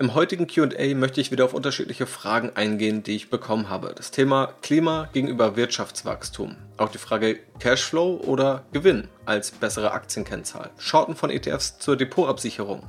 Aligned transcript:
Im 0.00 0.14
heutigen 0.14 0.46
QA 0.46 0.94
möchte 0.94 1.20
ich 1.20 1.32
wieder 1.32 1.44
auf 1.44 1.54
unterschiedliche 1.54 2.06
Fragen 2.06 2.52
eingehen, 2.54 3.02
die 3.02 3.16
ich 3.16 3.30
bekommen 3.30 3.68
habe. 3.68 3.92
Das 3.96 4.12
Thema 4.12 4.54
Klima 4.62 5.08
gegenüber 5.12 5.56
Wirtschaftswachstum. 5.56 6.54
Auch 6.76 6.90
die 6.90 6.98
Frage 6.98 7.40
Cashflow 7.58 8.20
oder 8.24 8.62
Gewinn 8.72 9.08
als 9.26 9.50
bessere 9.50 9.90
Aktienkennzahl. 9.90 10.70
Shorten 10.78 11.16
von 11.16 11.30
ETFs 11.30 11.80
zur 11.80 11.96
Depotabsicherung. 11.96 12.84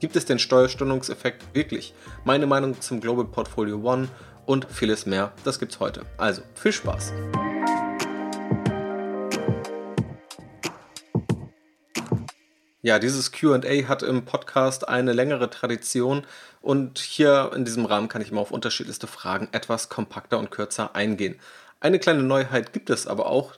Gibt 0.00 0.16
es 0.16 0.24
den 0.24 0.40
Steuerstundungseffekt 0.40 1.44
wirklich? 1.54 1.94
Meine 2.24 2.48
Meinung 2.48 2.80
zum 2.80 3.00
Global 3.00 3.26
Portfolio 3.26 3.80
One 3.80 4.08
und 4.44 4.66
vieles 4.68 5.06
mehr. 5.06 5.32
Das 5.44 5.60
gibt's 5.60 5.78
heute. 5.78 6.06
Also 6.16 6.42
viel 6.56 6.72
Spaß! 6.72 7.12
Ja, 12.80 13.00
dieses 13.00 13.32
QA 13.32 13.88
hat 13.88 14.04
im 14.04 14.24
Podcast 14.24 14.88
eine 14.88 15.12
längere 15.12 15.50
Tradition 15.50 16.24
und 16.60 17.00
hier 17.00 17.50
in 17.52 17.64
diesem 17.64 17.84
Rahmen 17.84 18.06
kann 18.06 18.22
ich 18.22 18.30
immer 18.30 18.40
auf 18.40 18.52
unterschiedlichste 18.52 19.08
Fragen 19.08 19.48
etwas 19.50 19.88
kompakter 19.88 20.38
und 20.38 20.52
kürzer 20.52 20.94
eingehen. 20.94 21.40
Eine 21.80 21.98
kleine 21.98 22.22
Neuheit 22.22 22.72
gibt 22.72 22.88
es 22.90 23.08
aber 23.08 23.26
auch. 23.26 23.56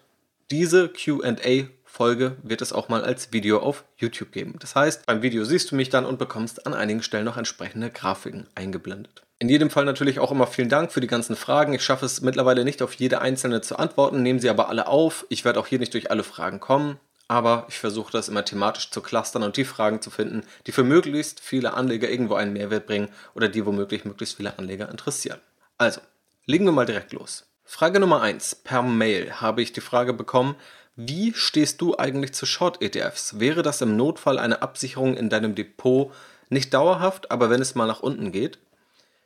Diese 0.51 0.89
QA-Folge 0.89 2.37
wird 2.43 2.63
es 2.63 2.73
auch 2.73 2.89
mal 2.89 3.05
als 3.05 3.31
Video 3.31 3.59
auf 3.59 3.85
YouTube 3.99 4.33
geben. 4.33 4.57
Das 4.59 4.75
heißt, 4.75 5.05
beim 5.05 5.21
Video 5.21 5.45
siehst 5.45 5.71
du 5.71 5.77
mich 5.77 5.91
dann 5.91 6.07
und 6.07 6.19
bekommst 6.19 6.67
an 6.67 6.73
einigen 6.73 7.03
Stellen 7.03 7.27
noch 7.27 7.37
entsprechende 7.37 7.91
Grafiken 7.91 8.47
eingeblendet. 8.55 9.23
In 9.39 9.51
jedem 9.51 9.69
Fall 9.69 9.85
natürlich 9.85 10.19
auch 10.19 10.33
immer 10.33 10.47
vielen 10.47 10.71
Dank 10.71 10.93
für 10.93 11.03
die 11.03 11.07
ganzen 11.07 11.37
Fragen. 11.37 11.75
Ich 11.75 11.85
schaffe 11.85 12.07
es 12.07 12.23
mittlerweile 12.23 12.65
nicht 12.65 12.81
auf 12.81 12.95
jede 12.95 13.21
einzelne 13.21 13.61
zu 13.61 13.79
antworten, 13.79 14.23
nehme 14.23 14.41
sie 14.41 14.49
aber 14.49 14.71
alle 14.71 14.87
auf. 14.87 15.27
Ich 15.29 15.45
werde 15.45 15.61
auch 15.61 15.67
hier 15.67 15.79
nicht 15.79 15.93
durch 15.93 16.11
alle 16.11 16.25
Fragen 16.25 16.59
kommen 16.59 16.99
aber 17.31 17.65
ich 17.69 17.79
versuche 17.79 18.11
das 18.11 18.29
immer 18.29 18.45
thematisch 18.45 18.91
zu 18.91 19.01
clustern 19.01 19.45
und 19.45 19.57
die 19.57 19.65
Fragen 19.65 20.03
zu 20.03 20.11
finden, 20.11 20.43
die 20.67 20.73
für 20.73 20.83
möglichst 20.83 21.39
viele 21.39 21.75
Anleger 21.75 22.11
irgendwo 22.11 22.35
einen 22.35 22.53
Mehrwert 22.53 22.89
bringen 22.89 23.09
oder 23.37 23.49
die 23.49 23.65
womöglich 23.65 24.05
möglichst 24.05 24.37
viele 24.37 24.59
Anleger 24.59 24.89
interessieren. 24.89 25.39
Also, 25.79 26.01
legen 26.47 26.65
wir 26.65 26.73
mal 26.73 26.87
direkt 26.87 27.13
los. 27.13 27.47
Frage 27.65 28.01
Nummer 28.01 28.21
1. 28.21 28.57
Per 28.65 28.83
Mail 28.83 29.35
habe 29.35 29.63
ich 29.63 29.73
die 29.73 29.81
Frage 29.81 30.13
bekommen, 30.13 30.57
wie 30.97 31.33
stehst 31.33 31.81
du 31.81 31.97
eigentlich 31.97 32.35
zu 32.35 32.47
Short-ETFs? 32.47 33.39
Wäre 33.39 33.63
das 33.63 33.81
im 33.81 33.97
Notfall 33.97 34.37
eine 34.37 34.61
Absicherung 34.61 35.17
in 35.17 35.29
deinem 35.31 35.55
Depot 35.55 36.13
nicht 36.49 36.75
dauerhaft, 36.75 37.31
aber 37.31 37.49
wenn 37.49 37.63
es 37.63 37.77
mal 37.77 37.87
nach 37.87 38.01
unten 38.01 38.33
geht? 38.33 38.59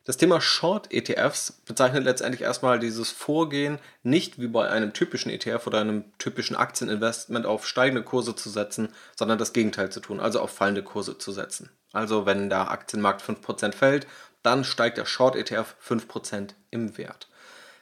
Das 0.07 0.19
Thema 0.19 0.39
Short-ETFs 0.39 1.53
bezeichnet 1.65 2.05
letztendlich 2.05 2.43
erstmal 2.43 2.79
dieses 2.79 3.11
Vorgehen, 3.11 3.79
nicht 4.03 4.39
wie 4.39 4.49
bei 4.49 4.69
einem 4.69 4.93
typischen 4.93 5.31
ETF 5.31 5.67
oder 5.67 5.81
einem 5.81 6.05
typischen 6.19 6.57
Aktieninvestment 6.57 7.47
auf 7.47 7.67
steigende 7.67 8.03
Kurse 8.03 8.37
zu 8.37 8.51
setzen, 8.51 8.91
sondern 9.17 9.39
das 9.39 9.55
Gegenteil 9.55 9.91
zu 9.91 10.01
tun, 10.01 10.21
also 10.21 10.41
auf 10.41 10.51
fallende 10.51 10.83
Kurse 10.83 11.17
zu 11.17 11.33
setzen. 11.33 11.71
Also 11.95 12.27
wenn 12.27 12.51
der 12.51 12.71
Aktienmarkt 12.71 13.23
5% 13.23 13.73
fällt, 13.73 14.07
dann 14.43 14.65
steigt 14.65 14.99
der 14.99 15.07
Short-ETF 15.07 15.75
5% 15.83 16.51
im 16.71 16.99
Wert. 16.99 17.29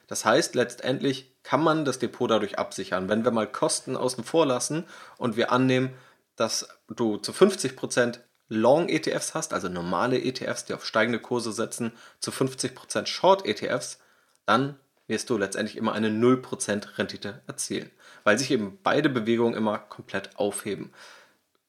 Das 0.07 0.23
heißt, 0.23 0.55
letztendlich 0.55 1.29
kann 1.43 1.61
man 1.61 1.83
das 1.83 1.99
Depot 1.99 2.31
dadurch 2.31 2.57
absichern. 2.57 3.09
Wenn 3.09 3.25
wir 3.25 3.31
mal 3.31 3.47
Kosten 3.47 3.97
außen 3.97 4.23
vor 4.23 4.45
lassen 4.45 4.85
und 5.17 5.35
wir 5.35 5.51
annehmen, 5.51 5.93
dass 6.37 6.69
du 6.87 7.17
zu 7.17 7.33
50% 7.33 8.19
Long-ETFs 8.53 9.33
hast, 9.33 9.53
also 9.53 9.69
normale 9.69 10.21
ETFs, 10.21 10.65
die 10.65 10.73
auf 10.73 10.85
steigende 10.85 11.19
Kurse 11.19 11.51
setzen, 11.51 11.91
zu 12.19 12.31
50% 12.31 13.05
Short-ETFs, 13.05 13.99
dann 14.45 14.77
wirst 15.07 15.29
du 15.29 15.37
letztendlich 15.37 15.77
immer 15.77 15.93
eine 15.93 16.09
0% 16.09 16.97
Rendite 16.97 17.41
erzielen, 17.47 17.91
weil 18.23 18.39
sich 18.39 18.51
eben 18.51 18.79
beide 18.83 19.09
Bewegungen 19.09 19.55
immer 19.55 19.77
komplett 19.77 20.37
aufheben. 20.37 20.93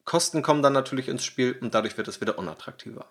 Kosten 0.05 0.43
kommen 0.43 0.63
dann 0.63 0.73
natürlich 0.73 1.09
ins 1.09 1.25
Spiel 1.25 1.57
und 1.61 1.75
dadurch 1.75 1.97
wird 1.97 2.09
es 2.09 2.21
wieder 2.21 2.39
unattraktiver. 2.39 3.07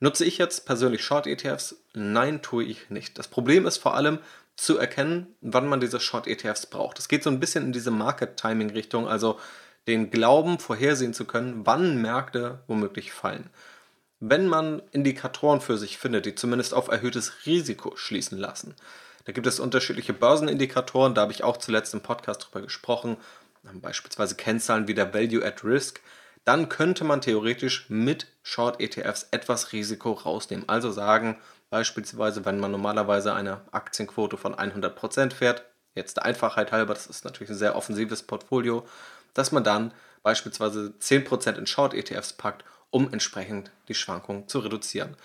Nutze 0.00 0.24
ich 0.24 0.38
jetzt 0.38 0.64
persönlich 0.66 1.02
Short-ETFs? 1.04 1.76
Nein, 1.94 2.40
tue 2.42 2.64
ich 2.64 2.90
nicht. 2.90 3.18
Das 3.18 3.26
Problem 3.26 3.66
ist 3.66 3.78
vor 3.78 3.94
allem 3.94 4.20
zu 4.54 4.78
erkennen, 4.78 5.34
wann 5.40 5.66
man 5.66 5.80
diese 5.80 5.98
Short-ETFs 5.98 6.66
braucht. 6.66 6.98
Es 6.98 7.08
geht 7.08 7.22
so 7.22 7.30
ein 7.30 7.40
bisschen 7.40 7.64
in 7.64 7.72
diese 7.72 7.90
Market-Timing-Richtung, 7.90 9.08
also 9.08 9.40
den 9.88 10.10
Glauben 10.10 10.58
vorhersehen 10.58 11.14
zu 11.14 11.24
können, 11.24 11.66
wann 11.66 12.00
Märkte 12.00 12.60
womöglich 12.66 13.12
fallen. 13.12 13.50
Wenn 14.20 14.46
man 14.46 14.82
Indikatoren 14.92 15.60
für 15.60 15.78
sich 15.78 15.98
findet, 15.98 16.26
die 16.26 16.34
zumindest 16.34 16.74
auf 16.74 16.88
erhöhtes 16.88 17.46
Risiko 17.46 17.96
schließen 17.96 18.38
lassen, 18.38 18.74
da 19.24 19.32
gibt 19.32 19.46
es 19.46 19.60
unterschiedliche 19.60 20.12
Börsenindikatoren, 20.12 21.14
da 21.14 21.22
habe 21.22 21.32
ich 21.32 21.44
auch 21.44 21.56
zuletzt 21.56 21.94
im 21.94 22.00
Podcast 22.00 22.44
drüber 22.44 22.62
gesprochen, 22.62 23.16
beispielsweise 23.74 24.36
Kennzahlen 24.36 24.88
wie 24.88 24.94
der 24.94 25.12
Value 25.12 25.44
at 25.44 25.64
Risk, 25.64 26.00
dann 26.44 26.68
könnte 26.68 27.04
man 27.04 27.20
theoretisch 27.20 27.86
mit 27.88 28.26
Short-ETFs 28.42 29.28
etwas 29.30 29.72
Risiko 29.72 30.12
rausnehmen. 30.12 30.68
Also 30.68 30.90
sagen, 30.90 31.36
beispielsweise, 31.68 32.44
wenn 32.44 32.58
man 32.58 32.70
normalerweise 32.70 33.34
eine 33.34 33.60
Aktienquote 33.70 34.36
von 34.38 34.54
100% 34.54 35.32
fährt, 35.32 35.64
jetzt 35.94 36.16
der 36.16 36.24
Einfachheit 36.24 36.72
halber, 36.72 36.94
das 36.94 37.06
ist 37.06 37.24
natürlich 37.24 37.50
ein 37.50 37.56
sehr 37.56 37.76
offensives 37.76 38.22
Portfolio, 38.22 38.86
dass 39.34 39.52
man 39.52 39.64
dann 39.64 39.92
beispielsweise 40.22 40.94
10% 41.00 41.56
in 41.56 41.66
Short-ETFs 41.66 42.34
packt, 42.34 42.64
um 42.90 43.12
entsprechend 43.12 43.70
die 43.88 43.94
Schwankungen 43.94 44.48
zu 44.48 44.60
reduzieren. 44.60 45.16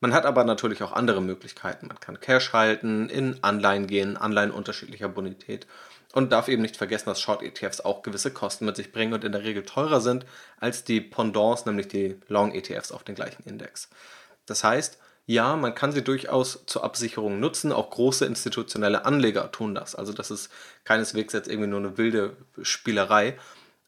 Man 0.00 0.14
hat 0.14 0.24
aber 0.24 0.44
natürlich 0.44 0.82
auch 0.82 0.92
andere 0.92 1.20
Möglichkeiten. 1.20 1.88
Man 1.88 2.00
kann 2.00 2.20
Cash 2.20 2.54
halten, 2.54 3.10
in 3.10 3.42
Anleihen 3.42 3.86
gehen, 3.86 4.16
Anleihen 4.16 4.50
unterschiedlicher 4.50 5.10
Bonität 5.10 5.66
und 6.12 6.32
darf 6.32 6.48
eben 6.48 6.62
nicht 6.62 6.78
vergessen, 6.78 7.06
dass 7.06 7.20
Short-ETFs 7.20 7.82
auch 7.82 8.02
gewisse 8.02 8.32
Kosten 8.32 8.64
mit 8.64 8.76
sich 8.76 8.92
bringen 8.92 9.12
und 9.12 9.24
in 9.24 9.32
der 9.32 9.44
Regel 9.44 9.62
teurer 9.62 10.00
sind 10.00 10.24
als 10.58 10.84
die 10.84 11.02
Pendants, 11.02 11.66
nämlich 11.66 11.88
die 11.88 12.18
Long-ETFs 12.28 12.92
auf 12.92 13.04
den 13.04 13.14
gleichen 13.14 13.42
Index. 13.44 13.90
Das 14.46 14.64
heißt, 14.64 14.98
ja, 15.26 15.56
man 15.56 15.74
kann 15.74 15.92
sie 15.92 16.02
durchaus 16.02 16.64
zur 16.66 16.82
Absicherung 16.82 17.38
nutzen. 17.40 17.72
Auch 17.72 17.90
große 17.90 18.26
institutionelle 18.26 19.04
Anleger 19.04 19.52
tun 19.52 19.74
das. 19.74 19.94
Also 19.94 20.12
das 20.12 20.30
ist 20.30 20.50
keineswegs 20.84 21.32
jetzt 21.32 21.48
irgendwie 21.48 21.68
nur 21.68 21.78
eine 21.78 21.98
wilde 21.98 22.36
Spielerei. 22.62 23.38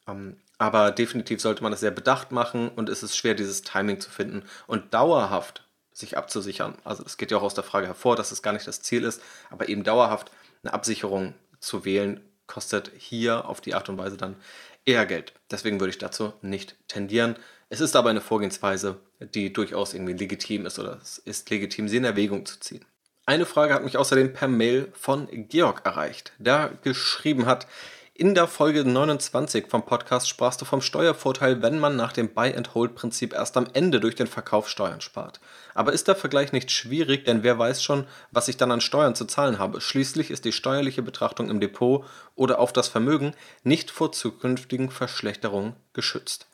Ähm, 0.06 0.36
aber 0.58 0.92
definitiv 0.92 1.40
sollte 1.40 1.62
man 1.62 1.72
das 1.72 1.80
sehr 1.80 1.90
bedacht 1.90 2.30
machen 2.30 2.68
und 2.68 2.88
es 2.88 3.02
ist 3.02 3.16
schwer, 3.16 3.34
dieses 3.34 3.62
Timing 3.62 3.98
zu 3.98 4.10
finden 4.10 4.44
und 4.68 4.94
dauerhaft 4.94 5.64
sich 5.92 6.16
abzusichern. 6.16 6.76
Also 6.84 7.02
es 7.04 7.16
geht 7.16 7.30
ja 7.30 7.38
auch 7.38 7.42
aus 7.42 7.54
der 7.54 7.64
Frage 7.64 7.88
hervor, 7.88 8.14
dass 8.14 8.30
es 8.30 8.42
gar 8.42 8.52
nicht 8.52 8.66
das 8.66 8.80
Ziel 8.80 9.04
ist, 9.04 9.20
aber 9.50 9.68
eben 9.68 9.82
dauerhaft 9.82 10.30
eine 10.62 10.72
Absicherung 10.72 11.34
zu 11.58 11.84
wählen, 11.84 12.20
kostet 12.46 12.92
hier 12.96 13.48
auf 13.48 13.60
die 13.60 13.74
Art 13.74 13.88
und 13.88 13.98
Weise 13.98 14.16
dann 14.16 14.36
eher 14.84 15.06
Geld. 15.06 15.32
Deswegen 15.50 15.80
würde 15.80 15.90
ich 15.90 15.98
dazu 15.98 16.32
nicht 16.42 16.76
tendieren. 16.88 17.36
Es 17.68 17.80
ist 17.80 17.96
aber 17.96 18.10
eine 18.10 18.20
Vorgehensweise, 18.20 19.00
die 19.20 19.52
durchaus 19.52 19.94
irgendwie 19.94 20.12
legitim 20.12 20.66
ist 20.66 20.78
oder 20.78 20.98
es 21.00 21.18
ist 21.18 21.48
legitim, 21.50 21.88
sie 21.88 21.96
in 21.96 22.04
Erwägung 22.04 22.44
zu 22.44 22.60
ziehen. 22.60 22.84
Eine 23.24 23.46
Frage 23.46 23.72
hat 23.72 23.84
mich 23.84 23.96
außerdem 23.96 24.32
per 24.32 24.48
Mail 24.48 24.92
von 24.94 25.28
Georg 25.48 25.82
erreicht, 25.84 26.32
der 26.38 26.72
geschrieben 26.82 27.46
hat, 27.46 27.66
in 28.14 28.34
der 28.34 28.46
Folge 28.46 28.84
29 28.84 29.68
vom 29.68 29.86
Podcast 29.86 30.28
sprachst 30.28 30.60
du 30.60 30.66
vom 30.66 30.82
Steuervorteil, 30.82 31.62
wenn 31.62 31.78
man 31.78 31.96
nach 31.96 32.12
dem 32.12 32.28
Buy-and-Hold-Prinzip 32.34 33.32
erst 33.32 33.56
am 33.56 33.66
Ende 33.72 34.00
durch 34.00 34.14
den 34.14 34.26
Verkauf 34.26 34.68
Steuern 34.68 35.00
spart. 35.00 35.40
Aber 35.74 35.92
ist 35.92 36.08
der 36.08 36.16
Vergleich 36.16 36.52
nicht 36.52 36.70
schwierig, 36.70 37.24
denn 37.24 37.42
wer 37.42 37.58
weiß 37.58 37.82
schon, 37.82 38.06
was 38.30 38.48
ich 38.48 38.56
dann 38.56 38.70
an 38.70 38.80
Steuern 38.80 39.14
zu 39.14 39.24
zahlen 39.24 39.58
habe? 39.58 39.80
Schließlich 39.80 40.30
ist 40.30 40.44
die 40.44 40.52
steuerliche 40.52 41.02
Betrachtung 41.02 41.50
im 41.50 41.60
Depot 41.60 42.04
oder 42.34 42.58
auf 42.58 42.72
das 42.72 42.88
Vermögen 42.88 43.34
nicht 43.62 43.90
vor 43.90 44.12
zukünftigen 44.12 44.90
Verschlechterungen 44.90 45.74
geschützt. 45.92 46.46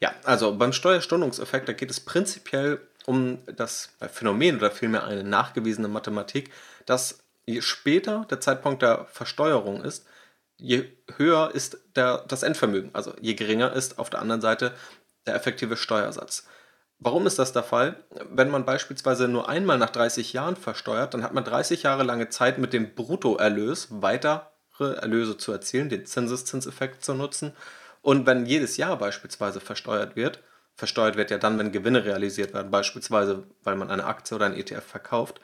Ja, 0.00 0.12
also 0.24 0.56
beim 0.56 0.72
Steuerstundungseffekt, 0.72 1.68
da 1.68 1.72
geht 1.72 1.90
es 1.90 2.00
prinzipiell 2.00 2.80
um 3.06 3.38
das 3.46 3.90
Phänomen 4.12 4.56
oder 4.56 4.70
vielmehr 4.70 5.04
eine 5.04 5.24
nachgewiesene 5.24 5.88
Mathematik, 5.88 6.50
dass 6.86 7.20
je 7.46 7.60
später 7.60 8.26
der 8.30 8.40
Zeitpunkt 8.40 8.82
der 8.82 9.06
Versteuerung 9.06 9.82
ist, 9.82 10.06
je 10.56 10.84
höher 11.16 11.50
ist 11.54 11.78
der, 11.96 12.24
das 12.28 12.42
Endvermögen, 12.42 12.90
also 12.94 13.14
je 13.20 13.34
geringer 13.34 13.72
ist 13.72 13.98
auf 13.98 14.10
der 14.10 14.20
anderen 14.20 14.40
Seite 14.40 14.74
der 15.26 15.34
effektive 15.34 15.76
Steuersatz. 15.76 16.46
Warum 16.98 17.26
ist 17.26 17.38
das 17.38 17.52
der 17.52 17.62
Fall? 17.62 18.04
Wenn 18.30 18.50
man 18.50 18.64
beispielsweise 18.64 19.28
nur 19.28 19.48
einmal 19.48 19.78
nach 19.78 19.90
30 19.90 20.32
Jahren 20.32 20.56
versteuert, 20.56 21.12
dann 21.12 21.22
hat 21.22 21.34
man 21.34 21.44
30 21.44 21.82
Jahre 21.82 22.02
lange 22.02 22.28
Zeit 22.28 22.58
mit 22.58 22.72
dem 22.72 22.94
Bruttoerlös 22.94 23.88
weitere 23.90 24.40
Erlöse 24.78 25.36
zu 25.36 25.52
erzielen, 25.52 25.88
den 25.88 26.06
Zinseszinseffekt 26.06 27.04
zu 27.04 27.14
nutzen. 27.14 27.52
Und 28.00 28.26
wenn 28.26 28.46
jedes 28.46 28.76
Jahr 28.76 28.96
beispielsweise 28.96 29.60
versteuert 29.60 30.16
wird, 30.16 30.40
versteuert 30.76 31.16
wird 31.16 31.30
ja 31.30 31.38
dann, 31.38 31.58
wenn 31.58 31.72
Gewinne 31.72 32.04
realisiert 32.04 32.54
werden, 32.54 32.70
beispielsweise 32.70 33.44
weil 33.62 33.76
man 33.76 33.90
eine 33.90 34.04
Aktie 34.04 34.34
oder 34.34 34.46
ein 34.46 34.56
ETF 34.56 34.84
verkauft, 34.84 35.40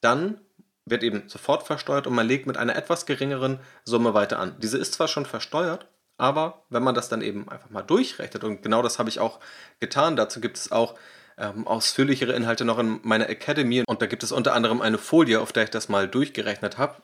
dann 0.00 0.40
wird 0.86 1.02
eben 1.02 1.28
sofort 1.28 1.66
versteuert 1.66 2.06
und 2.06 2.14
man 2.14 2.26
legt 2.26 2.46
mit 2.46 2.56
einer 2.56 2.76
etwas 2.76 3.06
geringeren 3.06 3.58
Summe 3.84 4.14
weiter 4.14 4.38
an. 4.38 4.56
Diese 4.60 4.78
ist 4.78 4.94
zwar 4.94 5.08
schon 5.08 5.26
versteuert, 5.26 5.86
aber 6.16 6.64
wenn 6.70 6.82
man 6.82 6.94
das 6.94 7.08
dann 7.08 7.22
eben 7.22 7.48
einfach 7.48 7.70
mal 7.70 7.82
durchrechnet, 7.82 8.44
und 8.44 8.62
genau 8.62 8.82
das 8.82 8.98
habe 8.98 9.08
ich 9.08 9.20
auch 9.20 9.40
getan, 9.80 10.16
dazu 10.16 10.40
gibt 10.40 10.56
es 10.56 10.72
auch 10.72 10.94
ähm, 11.36 11.66
ausführlichere 11.66 12.32
Inhalte 12.32 12.64
noch 12.64 12.78
in 12.78 13.00
meiner 13.02 13.28
Academy 13.28 13.82
und 13.86 14.00
da 14.02 14.06
gibt 14.06 14.22
es 14.22 14.32
unter 14.32 14.54
anderem 14.54 14.80
eine 14.80 14.98
Folie, 14.98 15.40
auf 15.40 15.52
der 15.52 15.64
ich 15.64 15.70
das 15.70 15.88
mal 15.88 16.08
durchgerechnet 16.08 16.78
habe. 16.78 17.02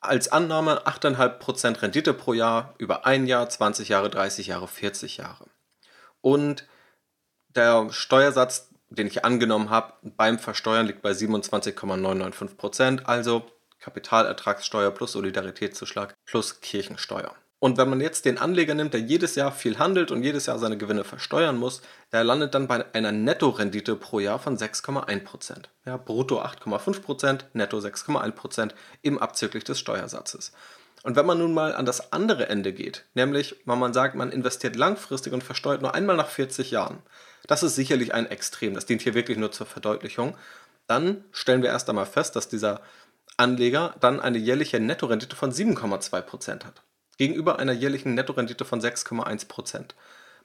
Als 0.00 0.30
Annahme 0.30 0.86
8,5% 0.86 1.80
Rendite 1.80 2.12
pro 2.12 2.32
Jahr 2.32 2.74
über 2.78 3.06
ein 3.06 3.26
Jahr, 3.26 3.48
20 3.48 3.88
Jahre, 3.88 4.10
30 4.10 4.48
Jahre, 4.48 4.68
40 4.68 5.18
Jahre. 5.18 5.46
Und 6.20 6.66
der 7.54 7.88
Steuersatz 7.90 8.72
den 8.96 9.06
ich 9.06 9.24
angenommen 9.24 9.70
habe, 9.70 9.94
beim 10.02 10.38
Versteuern 10.38 10.86
liegt 10.86 11.02
bei 11.02 11.14
27,995 11.14 12.56
Prozent, 12.56 13.08
also 13.08 13.50
Kapitalertragssteuer 13.80 14.90
plus 14.90 15.12
Solidaritätszuschlag 15.12 16.14
plus 16.24 16.60
Kirchensteuer. 16.60 17.34
Und 17.62 17.78
wenn 17.78 17.88
man 17.88 18.00
jetzt 18.00 18.24
den 18.24 18.38
Anleger 18.38 18.74
nimmt, 18.74 18.92
der 18.92 19.02
jedes 19.02 19.36
Jahr 19.36 19.52
viel 19.52 19.78
handelt 19.78 20.10
und 20.10 20.24
jedes 20.24 20.46
Jahr 20.46 20.58
seine 20.58 20.76
Gewinne 20.76 21.04
versteuern 21.04 21.56
muss, 21.56 21.80
der 22.10 22.24
landet 22.24 22.56
dann 22.56 22.66
bei 22.66 22.84
einer 22.92 23.12
Nettorendite 23.12 23.94
pro 23.94 24.18
Jahr 24.18 24.40
von 24.40 24.58
6,1%. 24.58 25.66
Ja, 25.86 25.96
brutto 25.96 26.42
8,5%, 26.42 27.42
netto 27.52 27.78
6,1%, 27.78 28.72
eben 29.04 29.20
abzüglich 29.20 29.62
des 29.62 29.78
Steuersatzes. 29.78 30.50
Und 31.04 31.14
wenn 31.14 31.24
man 31.24 31.38
nun 31.38 31.54
mal 31.54 31.72
an 31.72 31.86
das 31.86 32.12
andere 32.12 32.48
Ende 32.48 32.72
geht, 32.72 33.04
nämlich 33.14 33.54
wenn 33.64 33.78
man 33.78 33.92
sagt, 33.92 34.16
man 34.16 34.32
investiert 34.32 34.74
langfristig 34.74 35.32
und 35.32 35.44
versteuert 35.44 35.82
nur 35.82 35.94
einmal 35.94 36.16
nach 36.16 36.30
40 36.30 36.72
Jahren, 36.72 36.98
das 37.46 37.62
ist 37.62 37.76
sicherlich 37.76 38.12
ein 38.12 38.26
Extrem, 38.26 38.74
das 38.74 38.86
dient 38.86 39.02
hier 39.02 39.14
wirklich 39.14 39.38
nur 39.38 39.52
zur 39.52 39.66
Verdeutlichung, 39.66 40.36
dann 40.88 41.22
stellen 41.30 41.62
wir 41.62 41.70
erst 41.70 41.88
einmal 41.88 42.06
fest, 42.06 42.34
dass 42.34 42.48
dieser 42.48 42.80
Anleger 43.36 43.94
dann 44.00 44.18
eine 44.18 44.38
jährliche 44.38 44.80
Nettorendite 44.80 45.36
von 45.36 45.52
7,2% 45.52 46.64
hat 46.64 46.82
gegenüber 47.18 47.58
einer 47.58 47.72
jährlichen 47.72 48.14
Nettorendite 48.14 48.64
von 48.64 48.80
6,1%. 48.80 49.84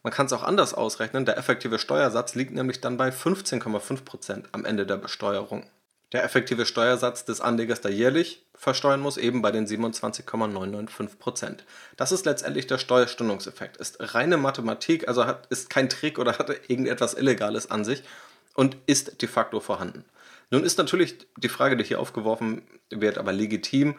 Man 0.03 0.13
kann 0.13 0.27
es 0.27 0.33
auch 0.33 0.43
anders 0.43 0.73
ausrechnen, 0.73 1.25
der 1.25 1.37
effektive 1.37 1.79
Steuersatz 1.79 2.35
liegt 2.35 2.53
nämlich 2.53 2.81
dann 2.81 2.97
bei 2.97 3.09
15,5% 3.09 4.45
am 4.51 4.65
Ende 4.65 4.85
der 4.85 4.97
Besteuerung. 4.97 5.69
Der 6.13 6.23
effektive 6.23 6.65
Steuersatz 6.65 7.25
des 7.25 7.41
Anlegers, 7.41 7.81
der 7.81 7.91
jährlich 7.91 8.45
versteuern 8.55 9.01
muss, 9.01 9.17
eben 9.17 9.41
bei 9.41 9.51
den 9.51 9.67
27,995%. 9.67 11.57
Das 11.97 12.13
ist 12.13 12.25
letztendlich 12.25 12.65
der 12.67 12.77
Steuerstundungseffekt. 12.77 13.75
Ist 13.77 13.97
reine 13.99 14.37
Mathematik, 14.37 15.09
also 15.09 15.25
hat, 15.25 15.47
ist 15.47 15.69
kein 15.69 15.89
Trick 15.89 16.17
oder 16.17 16.37
hat 16.37 16.49
irgendetwas 16.69 17.13
Illegales 17.13 17.69
an 17.69 17.83
sich 17.83 18.03
und 18.55 18.77
ist 18.85 19.21
de 19.21 19.27
facto 19.27 19.59
vorhanden. 19.59 20.05
Nun 20.49 20.63
ist 20.63 20.77
natürlich 20.77 21.17
die 21.35 21.49
Frage, 21.49 21.75
die 21.75 21.83
hier 21.83 21.99
aufgeworfen 21.99 22.61
wird, 22.89 23.17
aber 23.17 23.33
legitim, 23.33 23.95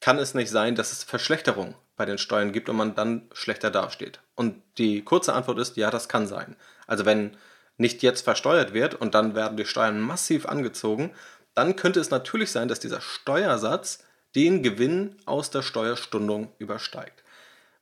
kann 0.00 0.18
es 0.18 0.34
nicht 0.34 0.50
sein, 0.50 0.74
dass 0.74 0.92
es 0.92 1.04
Verschlechterung 1.04 1.74
bei 1.96 2.04
den 2.04 2.18
Steuern 2.18 2.52
gibt 2.52 2.68
und 2.68 2.76
man 2.76 2.94
dann 2.94 3.28
schlechter 3.32 3.70
dasteht? 3.70 4.20
Und 4.34 4.62
die 4.78 5.02
kurze 5.02 5.32
Antwort 5.32 5.58
ist, 5.58 5.76
ja, 5.76 5.90
das 5.90 6.08
kann 6.08 6.26
sein. 6.26 6.56
Also 6.86 7.04
wenn 7.04 7.36
nicht 7.76 8.02
jetzt 8.02 8.22
versteuert 8.22 8.74
wird 8.74 8.94
und 8.94 9.14
dann 9.14 9.34
werden 9.34 9.56
die 9.56 9.64
Steuern 9.64 10.00
massiv 10.00 10.46
angezogen, 10.46 11.12
dann 11.54 11.76
könnte 11.76 12.00
es 12.00 12.10
natürlich 12.10 12.52
sein, 12.52 12.68
dass 12.68 12.80
dieser 12.80 13.00
Steuersatz 13.00 14.04
den 14.34 14.62
Gewinn 14.62 15.16
aus 15.24 15.50
der 15.50 15.62
Steuerstundung 15.62 16.52
übersteigt. 16.58 17.22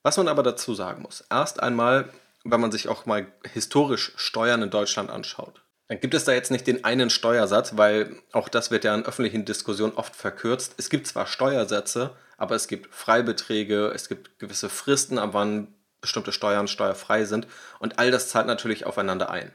Was 0.02 0.16
man 0.16 0.28
aber 0.28 0.42
dazu 0.42 0.74
sagen 0.74 1.02
muss, 1.02 1.24
erst 1.30 1.62
einmal, 1.62 2.08
wenn 2.44 2.60
man 2.60 2.72
sich 2.72 2.88
auch 2.88 3.06
mal 3.06 3.26
historisch 3.52 4.12
Steuern 4.16 4.62
in 4.62 4.70
Deutschland 4.70 5.10
anschaut, 5.10 5.62
dann 5.88 6.00
gibt 6.00 6.14
es 6.14 6.24
da 6.24 6.32
jetzt 6.32 6.50
nicht 6.50 6.66
den 6.66 6.84
einen 6.84 7.10
Steuersatz, 7.10 7.76
weil 7.76 8.16
auch 8.32 8.48
das 8.48 8.70
wird 8.70 8.84
ja 8.84 8.94
in 8.94 9.04
öffentlichen 9.04 9.44
Diskussionen 9.44 9.94
oft 9.94 10.16
verkürzt. 10.16 10.74
Es 10.78 10.90
gibt 10.90 11.06
zwar 11.06 11.26
Steuersätze, 11.26 12.16
aber 12.36 12.56
es 12.56 12.66
gibt 12.66 12.92
Freibeträge, 12.94 13.92
es 13.94 14.08
gibt 14.08 14.38
gewisse 14.38 14.68
Fristen, 14.68 15.18
ab 15.18 15.30
wann 15.32 15.68
bestimmte 16.00 16.32
Steuern 16.32 16.68
steuerfrei 16.68 17.24
sind 17.24 17.46
und 17.78 17.98
all 17.98 18.10
das 18.10 18.28
zahlt 18.28 18.46
natürlich 18.46 18.86
aufeinander 18.86 19.30
ein. 19.30 19.52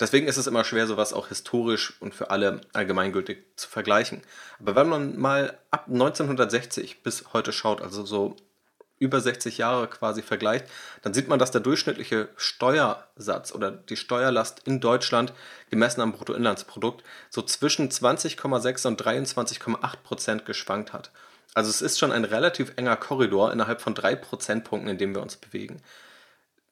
Deswegen 0.00 0.26
ist 0.26 0.36
es 0.36 0.46
immer 0.46 0.64
schwer, 0.64 0.86
sowas 0.86 1.12
auch 1.12 1.28
historisch 1.28 1.94
und 2.00 2.14
für 2.14 2.30
alle 2.30 2.60
allgemeingültig 2.72 3.44
zu 3.56 3.68
vergleichen. 3.68 4.22
Aber 4.58 4.74
wenn 4.74 4.88
man 4.88 5.16
mal 5.16 5.58
ab 5.70 5.86
1960 5.88 7.02
bis 7.02 7.32
heute 7.32 7.52
schaut, 7.52 7.80
also 7.80 8.04
so 8.04 8.36
über 8.98 9.20
60 9.20 9.58
Jahre 9.58 9.88
quasi 9.88 10.22
vergleicht, 10.22 10.66
dann 11.02 11.14
sieht 11.14 11.28
man, 11.28 11.38
dass 11.38 11.50
der 11.50 11.60
durchschnittliche 11.60 12.28
Steuersatz 12.36 13.52
oder 13.52 13.70
die 13.70 13.96
Steuerlast 13.96 14.62
in 14.64 14.80
Deutschland 14.80 15.32
gemessen 15.70 16.00
am 16.00 16.12
Bruttoinlandsprodukt 16.12 17.02
so 17.30 17.42
zwischen 17.42 17.90
20,6 17.90 18.86
und 18.86 19.02
23,8 19.02 19.96
Prozent 20.02 20.46
geschwankt 20.46 20.92
hat. 20.92 21.10
Also 21.54 21.70
es 21.70 21.82
ist 21.82 21.98
schon 21.98 22.12
ein 22.12 22.24
relativ 22.24 22.72
enger 22.76 22.96
Korridor 22.96 23.52
innerhalb 23.52 23.80
von 23.80 23.94
drei 23.94 24.16
Prozentpunkten, 24.16 24.90
in 24.90 24.98
dem 24.98 25.14
wir 25.14 25.22
uns 25.22 25.36
bewegen. 25.36 25.80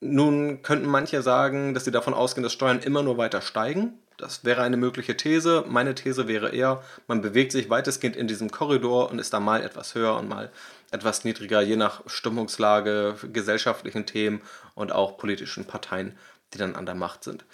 Nun 0.00 0.62
könnten 0.62 0.88
manche 0.88 1.22
sagen, 1.22 1.74
dass 1.74 1.84
sie 1.84 1.92
davon 1.92 2.12
ausgehen, 2.12 2.42
dass 2.42 2.52
Steuern 2.52 2.80
immer 2.80 3.04
nur 3.04 3.18
weiter 3.18 3.40
steigen. 3.40 4.00
Das 4.18 4.44
wäre 4.44 4.62
eine 4.62 4.76
mögliche 4.76 5.16
These. 5.16 5.64
Meine 5.68 5.94
These 5.94 6.26
wäre 6.26 6.50
eher, 6.50 6.82
man 7.06 7.22
bewegt 7.22 7.52
sich 7.52 7.70
weitestgehend 7.70 8.16
in 8.16 8.26
diesem 8.26 8.50
Korridor 8.50 9.10
und 9.10 9.20
ist 9.20 9.32
da 9.32 9.38
mal 9.38 9.62
etwas 9.62 9.94
höher 9.94 10.16
und 10.16 10.28
mal 10.28 10.50
etwas 10.92 11.24
niedriger, 11.24 11.60
je 11.60 11.76
nach 11.76 12.02
Stimmungslage, 12.06 13.16
gesellschaftlichen 13.32 14.06
Themen 14.06 14.42
und 14.74 14.92
auch 14.92 15.16
politischen 15.18 15.64
Parteien, 15.64 16.16
die 16.54 16.58
dann 16.58 16.76
an 16.76 16.86
der 16.86 16.94
Macht 16.94 17.24
sind. 17.24 17.44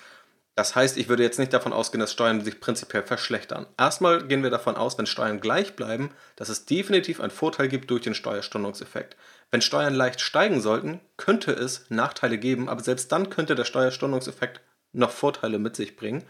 Das 0.58 0.74
heißt, 0.74 0.96
ich 0.96 1.08
würde 1.08 1.22
jetzt 1.22 1.38
nicht 1.38 1.52
davon 1.52 1.72
ausgehen, 1.72 2.00
dass 2.00 2.10
Steuern 2.12 2.40
sich 2.40 2.58
prinzipiell 2.58 3.04
verschlechtern. 3.04 3.66
Erstmal 3.78 4.26
gehen 4.26 4.42
wir 4.42 4.50
davon 4.50 4.74
aus, 4.74 4.98
wenn 4.98 5.06
Steuern 5.06 5.40
gleich 5.40 5.76
bleiben, 5.76 6.10
dass 6.34 6.48
es 6.48 6.66
definitiv 6.66 7.20
einen 7.20 7.30
Vorteil 7.30 7.68
gibt 7.68 7.88
durch 7.92 8.02
den 8.02 8.14
Steuerstundungseffekt. 8.14 9.16
Wenn 9.52 9.62
Steuern 9.62 9.94
leicht 9.94 10.20
steigen 10.20 10.60
sollten, 10.60 11.00
könnte 11.16 11.52
es 11.52 11.86
Nachteile 11.90 12.38
geben, 12.38 12.68
aber 12.68 12.82
selbst 12.82 13.12
dann 13.12 13.30
könnte 13.30 13.54
der 13.54 13.66
Steuerstundungseffekt 13.66 14.60
noch 14.92 15.12
Vorteile 15.12 15.60
mit 15.60 15.76
sich 15.76 15.94
bringen. 15.94 16.24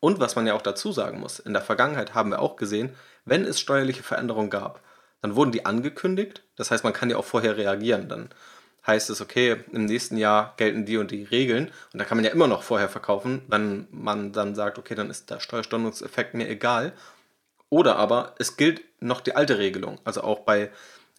Und 0.00 0.20
was 0.20 0.36
man 0.36 0.46
ja 0.46 0.54
auch 0.54 0.62
dazu 0.62 0.90
sagen 0.90 1.20
muss, 1.20 1.38
in 1.38 1.52
der 1.52 1.60
Vergangenheit 1.60 2.14
haben 2.14 2.30
wir 2.30 2.40
auch 2.40 2.56
gesehen, 2.56 2.94
wenn 3.26 3.44
es 3.44 3.60
steuerliche 3.60 4.02
Veränderungen 4.02 4.48
gab, 4.48 4.80
dann 5.26 5.34
wurden 5.34 5.50
die 5.50 5.66
angekündigt. 5.66 6.44
Das 6.54 6.70
heißt, 6.70 6.84
man 6.84 6.92
kann 6.92 7.10
ja 7.10 7.16
auch 7.16 7.24
vorher 7.24 7.56
reagieren. 7.56 8.08
Dann 8.08 8.28
heißt 8.86 9.10
es, 9.10 9.20
okay, 9.20 9.56
im 9.72 9.86
nächsten 9.86 10.16
Jahr 10.16 10.54
gelten 10.56 10.84
die 10.84 10.98
und 10.98 11.10
die 11.10 11.24
Regeln. 11.24 11.72
Und 11.92 11.98
da 11.98 12.04
kann 12.04 12.16
man 12.16 12.24
ja 12.24 12.30
immer 12.30 12.46
noch 12.46 12.62
vorher 12.62 12.88
verkaufen, 12.88 13.42
wenn 13.48 13.88
man 13.90 14.32
dann 14.32 14.54
sagt, 14.54 14.78
okay, 14.78 14.94
dann 14.94 15.10
ist 15.10 15.28
der 15.30 15.40
Steuerstundungseffekt 15.40 16.34
mir 16.34 16.48
egal. 16.48 16.92
Oder 17.70 17.96
aber 17.96 18.36
es 18.38 18.56
gilt 18.56 18.82
noch 19.00 19.20
die 19.20 19.34
alte 19.34 19.58
Regelung. 19.58 19.98
Also 20.04 20.22
auch 20.22 20.40
bei 20.40 20.70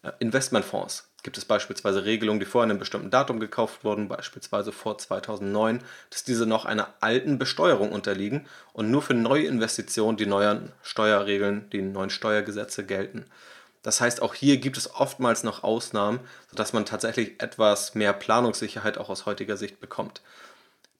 äh, 0.02 0.12
Investmentfonds 0.20 1.10
gibt 1.22 1.36
es 1.36 1.44
beispielsweise 1.44 2.06
Regelungen, 2.06 2.40
die 2.40 2.46
vor 2.46 2.62
einem 2.62 2.78
bestimmten 2.78 3.10
Datum 3.10 3.40
gekauft 3.40 3.84
wurden, 3.84 4.08
beispielsweise 4.08 4.72
vor 4.72 4.96
2009, 4.96 5.80
dass 6.08 6.24
diese 6.24 6.46
noch 6.46 6.64
einer 6.64 6.94
alten 7.00 7.36
Besteuerung 7.36 7.92
unterliegen 7.92 8.46
und 8.72 8.90
nur 8.90 9.02
für 9.02 9.12
neue 9.12 9.44
Investitionen 9.44 10.16
die 10.16 10.24
neuen 10.24 10.72
Steuerregeln, 10.80 11.68
die 11.70 11.82
neuen 11.82 12.08
Steuergesetze 12.08 12.86
gelten. 12.86 13.26
Das 13.82 14.00
heißt, 14.00 14.22
auch 14.22 14.34
hier 14.34 14.58
gibt 14.58 14.76
es 14.76 14.94
oftmals 14.94 15.44
noch 15.44 15.62
Ausnahmen, 15.62 16.20
sodass 16.50 16.72
man 16.72 16.84
tatsächlich 16.84 17.40
etwas 17.40 17.94
mehr 17.94 18.12
Planungssicherheit 18.12 18.98
auch 18.98 19.08
aus 19.08 19.26
heutiger 19.26 19.56
Sicht 19.56 19.80
bekommt. 19.80 20.22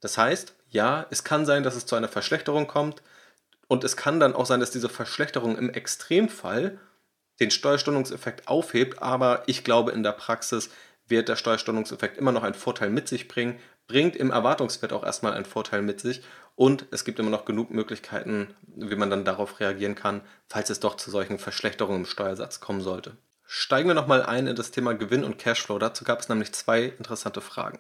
Das 0.01 0.17
heißt, 0.17 0.55
ja, 0.71 1.07
es 1.11 1.25
kann 1.25 1.45
sein, 1.45 1.63
dass 1.63 1.75
es 1.75 1.87
zu 1.87 1.97
einer 1.97 2.09
Verschlechterung 2.09 2.67
kommt 2.67 3.03
und 3.67 3.85
es 3.85 3.97
kann 3.97 4.21
dann 4.21 4.35
auch 4.35 4.47
sein, 4.47 4.61
dass 4.61 4.71
diese 4.71 4.89
Verschlechterung 4.89 5.59
im 5.59 5.71
Extremfall 5.71 6.79
den 7.41 7.51
Steuerstundungseffekt 7.51 8.49
aufhebt, 8.49 9.03
aber 9.03 9.43
ich 9.47 9.65
glaube, 9.65 9.93
in 9.93 10.03
der 10.03 10.13
Praxis 10.13 10.71
wird 11.07 11.29
der 11.29 11.37
Steuerstundungseffekt 11.37 12.19
immer 12.19 12.33
noch 12.33 12.43
einen 12.43 12.55
Vorteil 12.55 12.91
mit 12.91 13.09
sich 13.09 13.29
bringen, 13.29 13.59
bringt 13.89 14.15
im 14.15 14.31
Erwartungswert 14.31 14.93
auch 14.93 15.03
erstmal 15.03 15.33
einen 15.33 15.47
Vorteil 15.47 15.83
mit 15.83 16.01
sich 16.01 16.23
und 16.55 16.87
es 16.91 17.05
gibt 17.05 17.19
immer 17.19 17.31
noch 17.31 17.47
genug 17.47 17.71
Möglichkeiten, 17.71 18.55
wie 18.67 18.97
man 18.97 19.11
dann 19.11 19.25
darauf 19.25 19.59
reagieren 19.59 19.95
kann, 19.95 20.21
falls 20.47 20.71
es 20.71 20.79
doch 20.79 20.97
zu 20.97 21.11
solchen 21.11 21.39
Verschlechterungen 21.39 22.03
im 22.03 22.07
Steuersatz 22.07 22.61
kommen 22.61 22.83
sollte. 22.83 23.17
Steigen 23.45 23.89
wir 23.89 23.95
nochmal 23.95 24.23
ein 24.23 24.47
in 24.47 24.57
das 24.57 24.71
Thema 24.71 24.93
Gewinn 24.93 25.25
und 25.25 25.39
Cashflow. 25.39 25.79
Dazu 25.79 26.05
gab 26.05 26.21
es 26.21 26.29
nämlich 26.29 26.53
zwei 26.53 26.85
interessante 26.85 27.41
Fragen. 27.41 27.79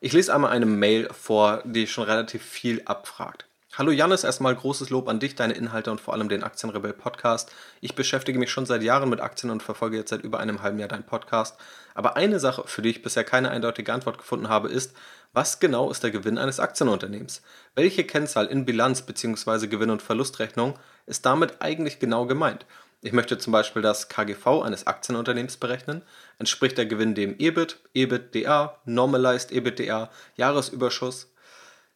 Ich 0.00 0.12
lese 0.12 0.34
einmal 0.34 0.50
eine 0.50 0.66
Mail 0.66 1.08
vor, 1.12 1.62
die 1.64 1.86
schon 1.86 2.04
relativ 2.04 2.44
viel 2.44 2.82
abfragt. 2.84 3.48
Hallo 3.78 3.92
Janis, 3.92 4.24
erstmal 4.24 4.56
großes 4.56 4.90
Lob 4.90 5.08
an 5.08 5.20
dich, 5.20 5.36
deine 5.36 5.52
Inhalte 5.52 5.92
und 5.92 6.00
vor 6.00 6.12
allem 6.12 6.28
den 6.28 6.42
Aktienrebell 6.42 6.94
Podcast. 6.94 7.52
Ich 7.80 7.94
beschäftige 7.94 8.38
mich 8.38 8.50
schon 8.50 8.66
seit 8.66 8.82
Jahren 8.82 9.08
mit 9.08 9.20
Aktien 9.20 9.50
und 9.50 9.62
verfolge 9.62 9.96
jetzt 9.96 10.10
seit 10.10 10.24
über 10.24 10.40
einem 10.40 10.62
halben 10.62 10.80
Jahr 10.80 10.88
deinen 10.88 11.06
Podcast. 11.06 11.56
Aber 11.94 12.16
eine 12.16 12.40
Sache, 12.40 12.64
für 12.66 12.82
die 12.82 12.88
ich 12.88 13.02
bisher 13.02 13.24
keine 13.24 13.50
eindeutige 13.50 13.92
Antwort 13.92 14.18
gefunden 14.18 14.48
habe, 14.48 14.68
ist, 14.68 14.96
was 15.38 15.60
genau 15.60 15.88
ist 15.88 16.02
der 16.02 16.10
Gewinn 16.10 16.36
eines 16.36 16.58
Aktienunternehmens? 16.58 17.42
Welche 17.76 18.02
Kennzahl 18.02 18.46
in 18.46 18.64
Bilanz 18.64 19.02
bzw. 19.02 19.68
Gewinn- 19.68 19.90
und 19.90 20.02
Verlustrechnung 20.02 20.76
ist 21.06 21.24
damit 21.26 21.62
eigentlich 21.62 22.00
genau 22.00 22.26
gemeint? 22.26 22.66
Ich 23.02 23.12
möchte 23.12 23.38
zum 23.38 23.52
Beispiel 23.52 23.80
das 23.80 24.08
KGV 24.08 24.62
eines 24.64 24.88
Aktienunternehmens 24.88 25.56
berechnen. 25.56 26.02
Entspricht 26.40 26.76
der 26.76 26.86
Gewinn 26.86 27.14
dem 27.14 27.36
EBIT, 27.38 27.78
EBITDA, 27.94 28.80
Normalized 28.84 29.52
EBITDA, 29.52 30.10
Jahresüberschuss? 30.34 31.32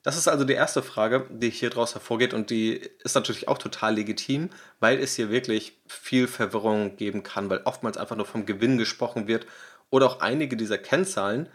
Das 0.04 0.16
ist 0.16 0.28
also 0.28 0.44
die 0.44 0.52
erste 0.52 0.84
Frage, 0.84 1.26
die 1.28 1.50
hier 1.50 1.70
daraus 1.70 1.94
hervorgeht 1.94 2.34
und 2.34 2.48
die 2.48 2.90
ist 3.02 3.16
natürlich 3.16 3.48
auch 3.48 3.58
total 3.58 3.96
legitim, 3.96 4.50
weil 4.78 5.00
es 5.00 5.16
hier 5.16 5.30
wirklich 5.30 5.80
viel 5.88 6.28
Verwirrung 6.28 6.94
geben 6.94 7.24
kann, 7.24 7.50
weil 7.50 7.62
oftmals 7.64 7.96
einfach 7.96 8.14
nur 8.14 8.26
vom 8.26 8.46
Gewinn 8.46 8.78
gesprochen 8.78 9.26
wird 9.26 9.48
oder 9.90 10.06
auch 10.06 10.20
einige 10.20 10.56
dieser 10.56 10.78
Kennzahlen 10.78 11.48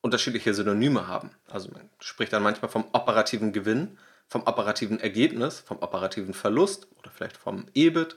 unterschiedliche 0.00 0.54
Synonyme 0.54 1.06
haben. 1.06 1.30
Also 1.48 1.70
man 1.72 1.88
spricht 1.98 2.32
dann 2.32 2.42
manchmal 2.42 2.70
vom 2.70 2.86
operativen 2.92 3.52
Gewinn, 3.52 3.98
vom 4.28 4.42
operativen 4.42 5.00
Ergebnis, 5.00 5.60
vom 5.60 5.78
operativen 5.78 6.34
Verlust 6.34 6.86
oder 6.98 7.10
vielleicht 7.10 7.36
vom 7.36 7.66
EBIT. 7.74 8.16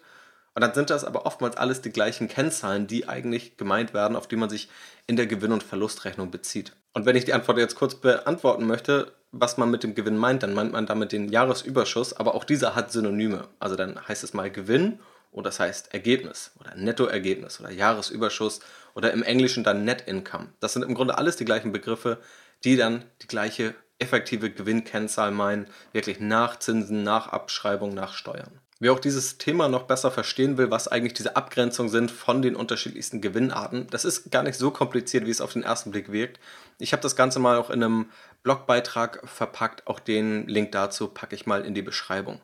Und 0.55 0.61
dann 0.61 0.73
sind 0.73 0.91
das 0.91 1.03
aber 1.03 1.25
oftmals 1.25 1.57
alles 1.57 1.81
die 1.81 1.89
gleichen 1.89 2.27
Kennzahlen, 2.27 2.85
die 2.85 3.07
eigentlich 3.09 3.57
gemeint 3.57 3.93
werden, 3.93 4.15
auf 4.15 4.27
die 4.27 4.35
man 4.35 4.49
sich 4.49 4.69
in 5.07 5.15
der 5.15 5.25
Gewinn- 5.25 5.51
und 5.51 5.63
Verlustrechnung 5.63 6.29
bezieht. 6.29 6.73
Und 6.93 7.05
wenn 7.07 7.15
ich 7.15 7.25
die 7.25 7.33
Antwort 7.33 7.57
jetzt 7.57 7.75
kurz 7.75 7.95
beantworten 7.95 8.67
möchte, 8.67 9.11
was 9.31 9.57
man 9.57 9.71
mit 9.71 9.81
dem 9.81 9.95
Gewinn 9.95 10.15
meint, 10.15 10.43
dann 10.43 10.53
meint 10.53 10.71
man 10.71 10.85
damit 10.85 11.11
den 11.11 11.29
Jahresüberschuss, 11.29 12.13
aber 12.13 12.35
auch 12.35 12.43
dieser 12.43 12.75
hat 12.75 12.91
Synonyme. 12.91 13.47
Also 13.59 13.75
dann 13.75 14.07
heißt 14.07 14.23
es 14.23 14.35
mal 14.35 14.51
Gewinn 14.51 14.99
und 15.31 15.45
das 15.45 15.59
heißt 15.59 15.91
Ergebnis 15.93 16.51
oder 16.59 16.75
Nettoergebnis 16.75 17.59
oder 17.59 17.71
Jahresüberschuss 17.71 18.59
oder 18.95 19.11
im 19.11 19.23
Englischen 19.23 19.63
dann 19.63 19.85
Net 19.85 20.03
Income. 20.07 20.49
Das 20.59 20.73
sind 20.73 20.83
im 20.83 20.93
Grunde 20.93 21.17
alles 21.17 21.35
die 21.35 21.45
gleichen 21.45 21.71
Begriffe, 21.71 22.19
die 22.63 22.75
dann 22.75 23.03
die 23.21 23.27
gleiche 23.27 23.75
effektive 23.99 24.49
Gewinnkennzahl 24.49 25.31
meinen, 25.31 25.67
wirklich 25.91 26.19
nach 26.19 26.59
Zinsen, 26.59 27.03
nach 27.03 27.27
Abschreibung, 27.27 27.93
nach 27.93 28.13
Steuern. 28.13 28.59
Wer 28.79 28.91
auch 28.91 28.99
dieses 28.99 29.37
Thema 29.37 29.69
noch 29.69 29.83
besser 29.83 30.11
verstehen 30.11 30.57
will, 30.57 30.69
was 30.69 30.89
eigentlich 30.89 31.13
diese 31.13 31.37
Abgrenzungen 31.37 31.89
sind 31.89 32.11
von 32.11 32.41
den 32.41 32.55
unterschiedlichsten 32.55 33.21
Gewinnarten, 33.21 33.87
das 33.89 34.03
ist 34.03 34.29
gar 34.29 34.43
nicht 34.43 34.57
so 34.57 34.71
kompliziert, 34.71 35.25
wie 35.25 35.29
es 35.29 35.39
auf 35.39 35.53
den 35.53 35.63
ersten 35.63 35.91
Blick 35.91 36.11
wirkt. 36.11 36.39
Ich 36.79 36.91
habe 36.91 37.01
das 37.01 37.15
Ganze 37.15 37.39
mal 37.39 37.57
auch 37.57 37.69
in 37.69 37.81
einem 37.81 38.09
Blogbeitrag 38.41 39.21
verpackt. 39.23 39.87
Auch 39.87 39.99
den 39.99 40.47
Link 40.47 40.73
dazu 40.73 41.07
packe 41.07 41.33
ich 41.33 41.45
mal 41.45 41.63
in 41.63 41.73
die 41.73 41.81
Beschreibung. 41.81 42.41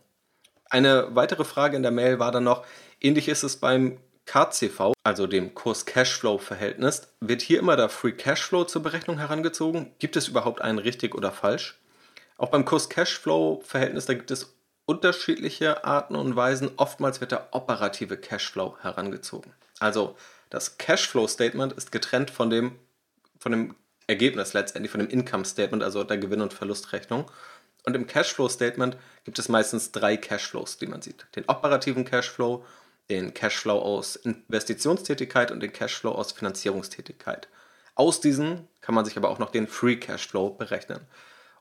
Eine 0.69 1.13
weitere 1.13 1.43
Frage 1.43 1.75
in 1.75 1.83
der 1.83 1.91
Mail 1.91 2.19
war 2.19 2.31
dann 2.31 2.45
noch, 2.45 2.65
ähnlich 3.01 3.27
ist 3.27 3.43
es 3.43 3.57
beim 3.57 3.97
KCV, 4.29 4.93
also 5.03 5.25
dem 5.25 5.55
Kurs-Cashflow-Verhältnis. 5.55 7.07
Wird 7.19 7.41
hier 7.41 7.57
immer 7.57 7.75
der 7.75 7.89
Free 7.89 8.11
Cashflow 8.11 8.63
zur 8.65 8.83
Berechnung 8.83 9.17
herangezogen? 9.17 9.91
Gibt 9.97 10.15
es 10.15 10.27
überhaupt 10.27 10.61
einen 10.61 10.77
richtig 10.77 11.15
oder 11.15 11.31
falsch? 11.31 11.79
Auch 12.37 12.49
beim 12.49 12.63
Kurs-Cashflow-Verhältnis, 12.63 14.05
da 14.05 14.13
gibt 14.13 14.29
es 14.29 14.55
unterschiedliche 14.85 15.83
Arten 15.83 16.15
und 16.15 16.35
Weisen. 16.35 16.69
Oftmals 16.77 17.21
wird 17.21 17.31
der 17.31 17.55
operative 17.55 18.17
Cashflow 18.17 18.77
herangezogen. 18.83 19.51
Also 19.79 20.15
das 20.51 20.77
Cashflow-Statement 20.77 21.73
ist 21.73 21.91
getrennt 21.91 22.29
von 22.29 22.51
dem, 22.51 22.77
von 23.39 23.51
dem 23.51 23.75
Ergebnis 24.05 24.53
letztendlich, 24.53 24.91
von 24.91 24.99
dem 24.99 25.09
Income-Statement, 25.09 25.81
also 25.81 26.03
der 26.03 26.19
Gewinn- 26.19 26.41
und 26.41 26.53
Verlustrechnung. 26.53 27.31
Und 27.83 27.95
im 27.95 28.05
Cashflow-Statement 28.05 28.95
gibt 29.23 29.39
es 29.39 29.49
meistens 29.49 29.91
drei 29.91 30.17
Cashflows, 30.17 30.77
die 30.77 30.85
man 30.85 31.01
sieht. 31.01 31.25
Den 31.35 31.45
operativen 31.47 32.05
Cashflow, 32.05 32.63
den 33.09 33.33
Cashflow 33.33 33.79
aus 33.79 34.15
Investitionstätigkeit 34.15 35.51
und 35.51 35.61
den 35.61 35.73
Cashflow 35.73 36.11
aus 36.11 36.31
Finanzierungstätigkeit. 36.31 37.47
Aus 37.95 38.21
diesen 38.21 38.67
kann 38.81 38.95
man 38.95 39.05
sich 39.05 39.17
aber 39.17 39.29
auch 39.29 39.39
noch 39.39 39.51
den 39.51 39.67
Free 39.67 39.97
Cashflow 39.97 40.51
berechnen. 40.51 41.01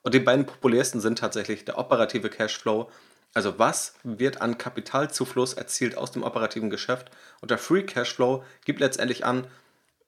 Und 0.02 0.14
die 0.14 0.20
beiden 0.20 0.46
populärsten 0.46 1.00
sind 1.00 1.18
tatsächlich 1.18 1.64
der 1.64 1.78
operative 1.78 2.28
Cashflow 2.28 2.90
also 3.34 3.58
was 3.58 3.94
wird 4.02 4.40
an 4.40 4.58
Kapitalzufluss 4.58 5.54
erzielt 5.54 5.96
aus 5.96 6.12
dem 6.12 6.22
operativen 6.22 6.70
Geschäft? 6.70 7.10
Und 7.40 7.50
der 7.50 7.58
Free 7.58 7.82
Cashflow 7.82 8.44
gibt 8.64 8.80
letztendlich 8.80 9.24
an, 9.24 9.46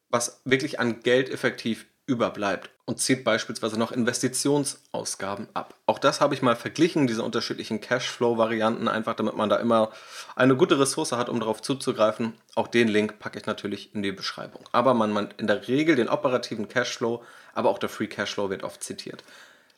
was 0.08 0.40
wirklich 0.44 0.80
an 0.80 1.00
Geld 1.00 1.28
effektiv 1.28 1.86
überbleibt 2.06 2.70
und 2.90 2.98
zieht 2.98 3.22
beispielsweise 3.22 3.78
noch 3.78 3.92
Investitionsausgaben 3.92 5.46
ab. 5.54 5.76
Auch 5.86 6.00
das 6.00 6.20
habe 6.20 6.34
ich 6.34 6.42
mal 6.42 6.56
verglichen, 6.56 7.06
diese 7.06 7.22
unterschiedlichen 7.22 7.80
Cashflow-Varianten, 7.80 8.88
einfach 8.88 9.14
damit 9.14 9.36
man 9.36 9.48
da 9.48 9.58
immer 9.58 9.92
eine 10.34 10.56
gute 10.56 10.80
Ressource 10.80 11.12
hat, 11.12 11.28
um 11.28 11.38
darauf 11.38 11.62
zuzugreifen. 11.62 12.32
Auch 12.56 12.66
den 12.66 12.88
Link 12.88 13.20
packe 13.20 13.38
ich 13.38 13.46
natürlich 13.46 13.94
in 13.94 14.02
die 14.02 14.10
Beschreibung. 14.10 14.64
Aber 14.72 14.92
man 14.94 15.12
meint 15.12 15.36
in 15.38 15.46
der 15.46 15.68
Regel 15.68 15.94
den 15.94 16.08
operativen 16.08 16.68
Cashflow, 16.68 17.22
aber 17.54 17.70
auch 17.70 17.78
der 17.78 17.88
Free 17.88 18.08
Cashflow 18.08 18.50
wird 18.50 18.64
oft 18.64 18.82
zitiert. 18.82 19.22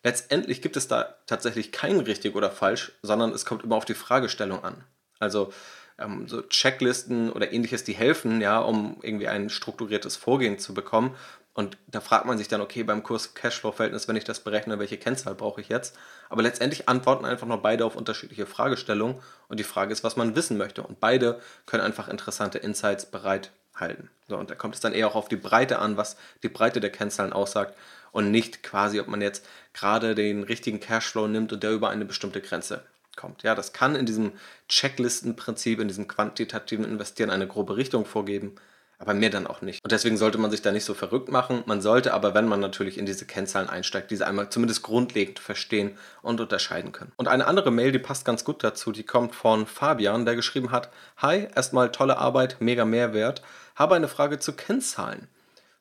Letztendlich 0.02 0.62
gibt 0.62 0.78
es 0.78 0.88
da 0.88 1.14
tatsächlich 1.26 1.70
kein 1.70 2.00
richtig 2.00 2.34
oder 2.34 2.50
falsch, 2.50 2.92
sondern 3.02 3.32
es 3.32 3.44
kommt 3.44 3.62
immer 3.62 3.76
auf 3.76 3.84
die 3.84 3.92
Fragestellung 3.92 4.64
an. 4.64 4.84
Also 5.18 5.52
ähm, 5.98 6.28
so 6.28 6.40
Checklisten 6.40 7.30
oder 7.30 7.52
ähnliches, 7.52 7.84
die 7.84 7.92
helfen, 7.92 8.40
ja, 8.40 8.58
um 8.58 8.96
irgendwie 9.02 9.28
ein 9.28 9.50
strukturiertes 9.50 10.16
Vorgehen 10.16 10.58
zu 10.58 10.72
bekommen. 10.72 11.14
Und 11.54 11.76
da 11.86 12.00
fragt 12.00 12.24
man 12.24 12.38
sich 12.38 12.48
dann, 12.48 12.62
okay, 12.62 12.82
beim 12.82 13.02
Kurs 13.02 13.34
Cashflow-Verhältnis, 13.34 14.08
wenn 14.08 14.16
ich 14.16 14.24
das 14.24 14.40
berechne, 14.40 14.78
welche 14.78 14.96
Kennzahl 14.96 15.34
brauche 15.34 15.60
ich 15.60 15.68
jetzt? 15.68 15.96
Aber 16.30 16.42
letztendlich 16.42 16.88
antworten 16.88 17.26
einfach 17.26 17.46
nur 17.46 17.60
beide 17.60 17.84
auf 17.84 17.94
unterschiedliche 17.94 18.46
Fragestellungen. 18.46 19.20
Und 19.48 19.60
die 19.60 19.64
Frage 19.64 19.92
ist, 19.92 20.02
was 20.02 20.16
man 20.16 20.34
wissen 20.34 20.56
möchte. 20.56 20.82
Und 20.82 20.98
beide 20.98 21.40
können 21.66 21.82
einfach 21.82 22.08
interessante 22.08 22.56
Insights 22.56 23.04
bereithalten. 23.04 24.08
So, 24.28 24.38
und 24.38 24.50
da 24.50 24.54
kommt 24.54 24.74
es 24.74 24.80
dann 24.80 24.94
eher 24.94 25.08
auch 25.08 25.14
auf 25.14 25.28
die 25.28 25.36
Breite 25.36 25.78
an, 25.78 25.98
was 25.98 26.16
die 26.42 26.48
Breite 26.48 26.80
der 26.80 26.90
Kennzahlen 26.90 27.34
aussagt 27.34 27.76
und 28.12 28.30
nicht 28.30 28.62
quasi, 28.62 29.00
ob 29.00 29.08
man 29.08 29.20
jetzt 29.20 29.46
gerade 29.74 30.14
den 30.14 30.44
richtigen 30.44 30.80
Cashflow 30.80 31.26
nimmt 31.26 31.52
und 31.52 31.62
der 31.62 31.72
über 31.72 31.90
eine 31.90 32.06
bestimmte 32.06 32.40
Grenze 32.40 32.82
kommt. 33.16 33.42
Ja, 33.42 33.54
das 33.54 33.74
kann 33.74 33.94
in 33.94 34.06
diesem 34.06 34.32
Checklistenprinzip, 34.68 35.80
in 35.80 35.88
diesem 35.88 36.08
quantitativen 36.08 36.84
Investieren 36.84 37.30
eine 37.30 37.46
grobe 37.46 37.76
Richtung 37.76 38.06
vorgeben, 38.06 38.54
aber 39.02 39.14
mehr 39.14 39.30
dann 39.30 39.48
auch 39.48 39.62
nicht. 39.62 39.82
Und 39.82 39.90
deswegen 39.90 40.16
sollte 40.16 40.38
man 40.38 40.52
sich 40.52 40.62
da 40.62 40.70
nicht 40.70 40.84
so 40.84 40.94
verrückt 40.94 41.28
machen. 41.28 41.64
Man 41.66 41.82
sollte 41.82 42.14
aber, 42.14 42.34
wenn 42.34 42.46
man 42.46 42.60
natürlich 42.60 42.98
in 42.98 43.04
diese 43.04 43.26
Kennzahlen 43.26 43.68
einsteigt, 43.68 44.12
diese 44.12 44.28
einmal 44.28 44.48
zumindest 44.48 44.84
grundlegend 44.84 45.40
verstehen 45.40 45.98
und 46.22 46.40
unterscheiden 46.40 46.92
können. 46.92 47.10
Und 47.16 47.26
eine 47.26 47.46
andere 47.46 47.72
Mail, 47.72 47.90
die 47.90 47.98
passt 47.98 48.24
ganz 48.24 48.44
gut 48.44 48.62
dazu, 48.62 48.92
die 48.92 49.02
kommt 49.02 49.34
von 49.34 49.66
Fabian, 49.66 50.24
der 50.24 50.36
geschrieben 50.36 50.70
hat: 50.70 50.88
Hi, 51.16 51.48
erstmal 51.52 51.90
tolle 51.90 52.16
Arbeit, 52.16 52.58
mega 52.60 52.84
Mehrwert. 52.84 53.42
Habe 53.74 53.96
eine 53.96 54.06
Frage 54.06 54.38
zu 54.38 54.52
Kennzahlen. 54.52 55.26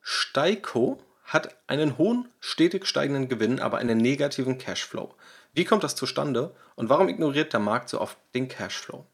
Steiko 0.02 1.00
hat 1.24 1.56
einen 1.68 2.00
hohen, 2.00 2.28
stetig 2.40 2.88
steigenden 2.88 3.30
Gewinn, 3.30 3.60
aber 3.60 3.78
einen 3.78 4.00
negativen 4.00 4.58
Cashflow. 4.58 5.14
Wie 5.54 5.66
kommt 5.66 5.84
das 5.84 5.96
zustande 5.96 6.56
und 6.74 6.90
warum 6.90 7.08
ignoriert 7.08 7.54
der 7.54 7.60
Markt 7.60 7.90
so 7.90 8.02
oft 8.02 8.18
den 8.34 8.48
Cashflow? 8.48 9.06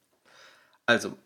Also, 0.86 1.18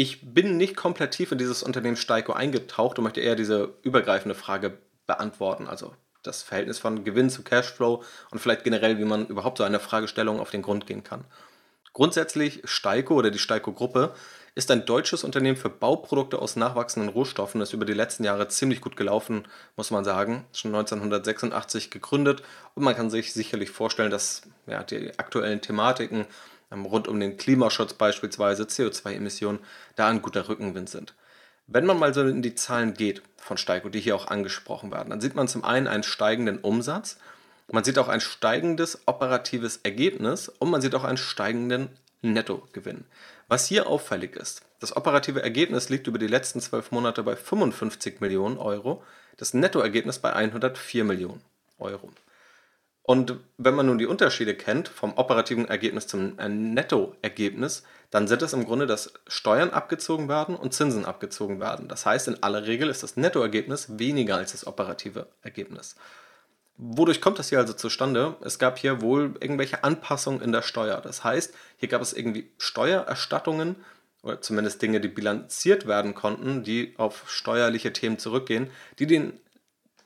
ich 0.00 0.32
bin 0.32 0.56
nicht 0.56 0.76
komplett 0.76 1.10
tief 1.10 1.30
in 1.30 1.36
dieses 1.36 1.62
Unternehmen 1.62 1.98
Steiko 1.98 2.32
eingetaucht 2.32 2.96
und 2.96 3.04
möchte 3.04 3.20
eher 3.20 3.36
diese 3.36 3.74
übergreifende 3.82 4.34
Frage 4.34 4.78
beantworten, 5.06 5.66
also 5.66 5.92
das 6.22 6.42
Verhältnis 6.42 6.78
von 6.78 7.04
Gewinn 7.04 7.28
zu 7.28 7.42
Cashflow 7.42 8.02
und 8.30 8.38
vielleicht 8.38 8.64
generell, 8.64 8.96
wie 8.96 9.04
man 9.04 9.26
überhaupt 9.26 9.58
so 9.58 9.64
einer 9.64 9.78
Fragestellung 9.78 10.40
auf 10.40 10.50
den 10.50 10.62
Grund 10.62 10.86
gehen 10.86 11.04
kann. 11.04 11.26
Grundsätzlich 11.92 12.62
Steiko 12.64 13.14
oder 13.14 13.30
die 13.30 13.38
Steiko-Gruppe 13.38 14.14
ist 14.54 14.70
ein 14.70 14.86
deutsches 14.86 15.22
Unternehmen 15.22 15.58
für 15.58 15.68
Bauprodukte 15.68 16.38
aus 16.38 16.56
nachwachsenden 16.56 17.10
Rohstoffen, 17.10 17.60
das 17.60 17.74
über 17.74 17.84
die 17.84 17.92
letzten 17.92 18.24
Jahre 18.24 18.48
ziemlich 18.48 18.80
gut 18.80 18.96
gelaufen, 18.96 19.46
muss 19.76 19.90
man 19.90 20.04
sagen. 20.04 20.46
Schon 20.54 20.74
1986 20.74 21.90
gegründet 21.90 22.42
und 22.74 22.84
man 22.84 22.96
kann 22.96 23.10
sich 23.10 23.34
sicherlich 23.34 23.70
vorstellen, 23.70 24.10
dass 24.10 24.42
ja, 24.66 24.82
die 24.82 25.18
aktuellen 25.18 25.60
Thematiken 25.60 26.26
rund 26.72 27.08
um 27.08 27.18
den 27.18 27.36
Klimaschutz 27.36 27.94
beispielsweise, 27.94 28.64
CO2-Emissionen, 28.64 29.58
da 29.96 30.08
ein 30.08 30.22
guter 30.22 30.48
Rückenwind 30.48 30.88
sind. 30.88 31.14
Wenn 31.66 31.86
man 31.86 31.98
mal 31.98 32.14
so 32.14 32.22
in 32.22 32.42
die 32.42 32.54
Zahlen 32.54 32.94
geht 32.94 33.22
von 33.36 33.56
Steiko, 33.56 33.88
die 33.88 34.00
hier 34.00 34.16
auch 34.16 34.28
angesprochen 34.28 34.90
werden, 34.90 35.10
dann 35.10 35.20
sieht 35.20 35.34
man 35.34 35.48
zum 35.48 35.64
einen 35.64 35.86
einen 35.86 36.02
steigenden 36.02 36.58
Umsatz, 36.58 37.18
man 37.72 37.84
sieht 37.84 37.98
auch 37.98 38.08
ein 38.08 38.20
steigendes 38.20 39.06
operatives 39.06 39.78
Ergebnis 39.84 40.48
und 40.48 40.70
man 40.70 40.80
sieht 40.80 40.94
auch 40.96 41.04
einen 41.04 41.18
steigenden 41.18 41.88
Nettogewinn. 42.22 43.04
Was 43.46 43.66
hier 43.66 43.86
auffällig 43.86 44.34
ist, 44.34 44.62
das 44.80 44.96
operative 44.96 45.42
Ergebnis 45.42 45.88
liegt 45.88 46.06
über 46.06 46.18
die 46.18 46.26
letzten 46.26 46.60
zwölf 46.60 46.90
Monate 46.90 47.22
bei 47.22 47.36
55 47.36 48.20
Millionen 48.20 48.58
Euro, 48.58 49.04
das 49.36 49.54
Nettoergebnis 49.54 50.18
bei 50.18 50.32
104 50.32 51.04
Millionen 51.04 51.42
Euro. 51.78 52.10
Und 53.02 53.38
wenn 53.56 53.74
man 53.74 53.86
nun 53.86 53.98
die 53.98 54.06
Unterschiede 54.06 54.54
kennt 54.54 54.88
vom 54.88 55.14
operativen 55.14 55.66
Ergebnis 55.66 56.06
zum 56.06 56.38
äh, 56.38 56.48
Nettoergebnis, 56.48 57.82
dann 58.10 58.28
sind 58.28 58.42
es 58.42 58.52
im 58.52 58.64
Grunde, 58.64 58.86
dass 58.86 59.14
Steuern 59.26 59.70
abgezogen 59.70 60.28
werden 60.28 60.54
und 60.54 60.74
Zinsen 60.74 61.04
abgezogen 61.04 61.60
werden. 61.60 61.88
Das 61.88 62.06
heißt, 62.06 62.28
in 62.28 62.42
aller 62.42 62.66
Regel 62.66 62.88
ist 62.88 63.02
das 63.02 63.16
Nettoergebnis 63.16 63.98
weniger 63.98 64.36
als 64.36 64.52
das 64.52 64.66
operative 64.66 65.28
Ergebnis. 65.42 65.96
Wodurch 66.76 67.20
kommt 67.20 67.38
das 67.38 67.50
hier 67.50 67.58
also 67.58 67.74
zustande? 67.74 68.36
Es 68.40 68.58
gab 68.58 68.78
hier 68.78 69.02
wohl 69.02 69.34
irgendwelche 69.40 69.84
Anpassungen 69.84 70.40
in 70.40 70.50
der 70.50 70.62
Steuer. 70.62 71.00
Das 71.00 71.24
heißt, 71.24 71.54
hier 71.76 71.88
gab 71.88 72.00
es 72.00 72.12
irgendwie 72.12 72.50
Steuererstattungen 72.58 73.76
oder 74.22 74.40
zumindest 74.40 74.80
Dinge, 74.82 75.00
die 75.00 75.08
bilanziert 75.08 75.86
werden 75.86 76.14
konnten, 76.14 76.62
die 76.62 76.94
auf 76.96 77.24
steuerliche 77.30 77.92
Themen 77.92 78.18
zurückgehen, 78.18 78.70
die 78.98 79.06
den 79.06 79.38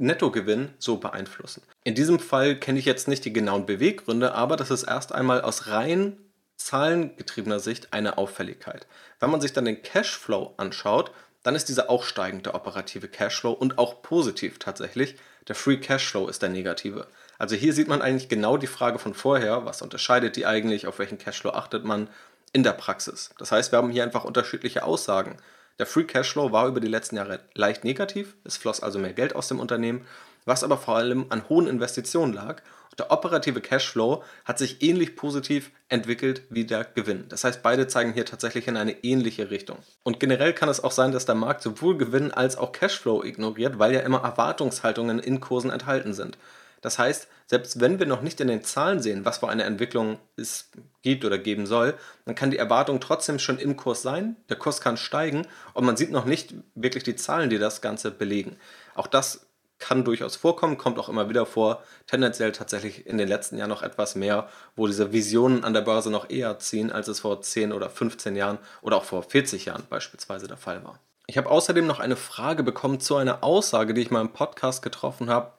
Nettogewinn 0.05 0.73
so 0.79 0.99
beeinflussen. 0.99 1.63
In 1.83 1.95
diesem 1.95 2.19
Fall 2.19 2.57
kenne 2.57 2.79
ich 2.79 2.85
jetzt 2.85 3.09
nicht 3.09 3.25
die 3.25 3.33
genauen 3.33 3.67
Beweggründe, 3.67 4.35
aber 4.35 4.57
das 4.57 4.71
ist 4.71 4.85
erst 4.85 5.13
einmal 5.13 5.43
aus 5.43 5.69
rein 5.69 6.19
zahlengetriebener 6.57 7.61
Sicht 7.61 7.93
eine 7.93 8.17
Auffälligkeit. 8.17 8.87
Wenn 9.21 9.31
man 9.31 9.41
sich 9.41 9.53
dann 9.53 9.65
den 9.65 9.83
Cashflow 9.83 10.55
anschaut, 10.57 11.11
dann 11.43 11.55
ist 11.55 11.69
dieser 11.69 11.91
auch 11.91 12.05
steigend, 12.05 12.47
der 12.47 12.55
operative 12.55 13.07
Cashflow 13.07 13.53
und 13.53 13.79
auch 13.79 14.03
positiv 14.03 14.59
tatsächlich. 14.59 15.17
Der 15.47 15.55
Free 15.55 15.77
Cashflow 15.77 16.29
ist 16.29 16.41
der 16.41 16.49
negative. 16.49 17.07
Also 17.39 17.55
hier 17.55 17.75
sieht 17.75 17.89
man 17.89 18.01
eigentlich 18.01 18.31
genau 18.31 18.57
die 18.57 18.67
Frage 18.67 18.99
von 18.99 19.13
vorher, 19.13 19.67
was 19.67 19.83
unterscheidet 19.83 20.37
die 20.37 20.47
eigentlich, 20.47 20.87
auf 20.87 20.99
welchen 20.99 21.19
Cashflow 21.19 21.51
achtet 21.51 21.85
man 21.85 22.09
in 22.55 22.63
der 22.63 22.73
Praxis. 22.73 23.31
Das 23.39 23.53
heißt, 23.53 23.73
wir 23.73 23.77
haben 23.77 23.91
hier 23.91 24.05
einfach 24.05 24.25
unterschiedliche 24.25 24.85
Aussagen. 24.85 25.37
Der 25.79 25.87
Free 25.87 26.05
Cashflow 26.05 26.53
war 26.53 26.69
über 26.69 26.81
die 26.81 26.89
letzten 26.89 27.17
Jahre 27.17 27.41
leicht 27.55 27.85
negativ, 27.85 28.37
es 28.45 28.57
floss 28.57 28.81
also 28.81 28.99
mehr 28.99 29.13
Geld 29.13 29.35
aus 29.35 29.49
dem 29.49 29.61
Unternehmen, 29.61 30.07
was 30.45 30.63
aber 30.63 30.77
vor 30.77 30.97
allem 30.97 31.27
an 31.31 31.49
hohen 31.49 31.67
Investitionen 31.67 32.33
lag 32.33 32.63
der 32.99 33.11
operative 33.11 33.61
Cashflow 33.61 34.23
hat 34.45 34.59
sich 34.59 34.83
ähnlich 34.83 35.17
positiv 35.17 35.71
entwickelt 35.89 36.43
wie 36.51 36.65
der 36.65 36.85
Gewinn. 36.85 37.25
Das 37.29 37.45
heißt, 37.45 37.63
beide 37.63 37.89
zeigen 37.89 38.13
hier 38.13 38.25
tatsächlich 38.25 38.69
in 38.69 38.77
eine 38.77 39.05
ähnliche 39.05 39.51
Richtung. 39.51 39.79
Und 40.05 40.21
generell 40.21 40.53
kann 40.53 40.69
es 40.69 40.83
auch 40.83 40.93
sein, 40.93 41.13
dass 41.13 41.27
der 41.27 41.35
Markt 41.35 41.63
sowohl 41.63 41.99
Gewinn 41.99 42.31
als 42.31 42.57
auch 42.57 42.73
Cashflow 42.73 43.25
ignoriert, 43.25 43.79
weil 43.79 43.93
ja 43.93 44.01
immer 44.01 44.23
Erwartungshaltungen 44.23 45.19
in 45.19 45.41
Kursen 45.41 45.71
enthalten 45.71 46.15
sind. 46.15 46.39
Das 46.85 46.99
heißt, 46.99 47.29
selbst 47.47 47.81
wenn 47.81 47.99
wir 47.99 48.05
noch 48.05 48.21
nicht 48.21 48.43
in 48.43 48.49
den 48.49 48.63
Zahlen 48.63 49.01
sehen, 49.01 49.25
was 49.25 49.39
für 49.39 49.49
eine 49.49 49.63
Entwicklung 49.63 50.19
es 50.37 50.71
gibt 51.01 51.25
oder 51.25 51.39
geben 51.39 51.65
soll, 51.65 51.95
dann 52.27 52.35
kann 52.35 52.51
die 52.51 52.59
Erwartung 52.59 53.01
trotzdem 53.01 53.39
schon 53.39 53.59
im 53.59 53.79
Kurs 53.79 54.03
sein, 54.03 54.37
der 54.51 54.59
Kurs 54.59 54.83
kann 54.83 54.99
steigen 54.99 55.47
und 55.73 55.87
man 55.87 55.97
sieht 55.97 56.11
noch 56.11 56.27
nicht 56.27 56.53
wirklich 56.75 57.03
die 57.03 57.17
Zahlen, 57.17 57.49
die 57.49 57.57
das 57.57 57.81
Ganze 57.81 58.11
belegen. 58.11 58.59
Auch 58.95 59.07
das 59.07 59.47
kann 59.79 60.05
durchaus 60.05 60.37
vorkommen, 60.37 60.77
kommt 60.77 60.99
auch 60.99 61.09
immer 61.09 61.31
wieder 61.31 61.47
vor, 61.47 61.83
tendenziell 62.07 62.53
tatsächlich 62.53 63.07
in 63.07 63.17
den 63.17 63.29
letzten 63.29 63.57
Jahren 63.57 63.71
noch 63.71 63.83
etwas 63.83 64.15
mehr, 64.15 64.51
wo 64.77 64.87
diese 64.87 65.11
Visionen 65.11 65.65
an 65.65 65.73
der 65.73 65.81
Börse 65.81 66.11
noch 66.11 66.29
eher 66.29 66.59
ziehen, 66.59 66.93
als 66.93 67.09
es 67.09 67.21
vor 67.21 67.41
10 67.41 67.73
oder 67.73 67.89
15 67.89 68.37
Jahren 68.37 68.59
oder 68.83 68.99
auch 68.99 69.05
vor 69.05 69.23
40 69.23 69.65
Jahren 69.65 69.85
beispielsweise 69.89 70.49
der 70.49 70.59
Fall 70.59 70.85
war. 70.85 71.01
Ich 71.29 71.39
habe 71.39 71.49
außerdem 71.49 71.87
noch 71.87 72.01
eine 72.01 72.17
Frage 72.17 72.63
bekommen 72.63 73.01
zu 73.01 73.17
einer 73.17 73.43
Aussage, 73.43 73.95
die 73.95 74.03
ich 74.03 74.11
mal 74.11 74.21
im 74.21 74.35
Podcast 74.35 74.83
getroffen 74.83 75.31
habe, 75.31 75.55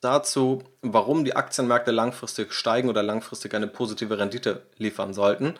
dazu, 0.00 0.62
warum 0.82 1.24
die 1.24 1.36
Aktienmärkte 1.36 1.90
langfristig 1.90 2.52
steigen 2.52 2.88
oder 2.88 3.02
langfristig 3.02 3.54
eine 3.54 3.66
positive 3.66 4.18
Rendite 4.18 4.62
liefern 4.76 5.14
sollten. 5.14 5.54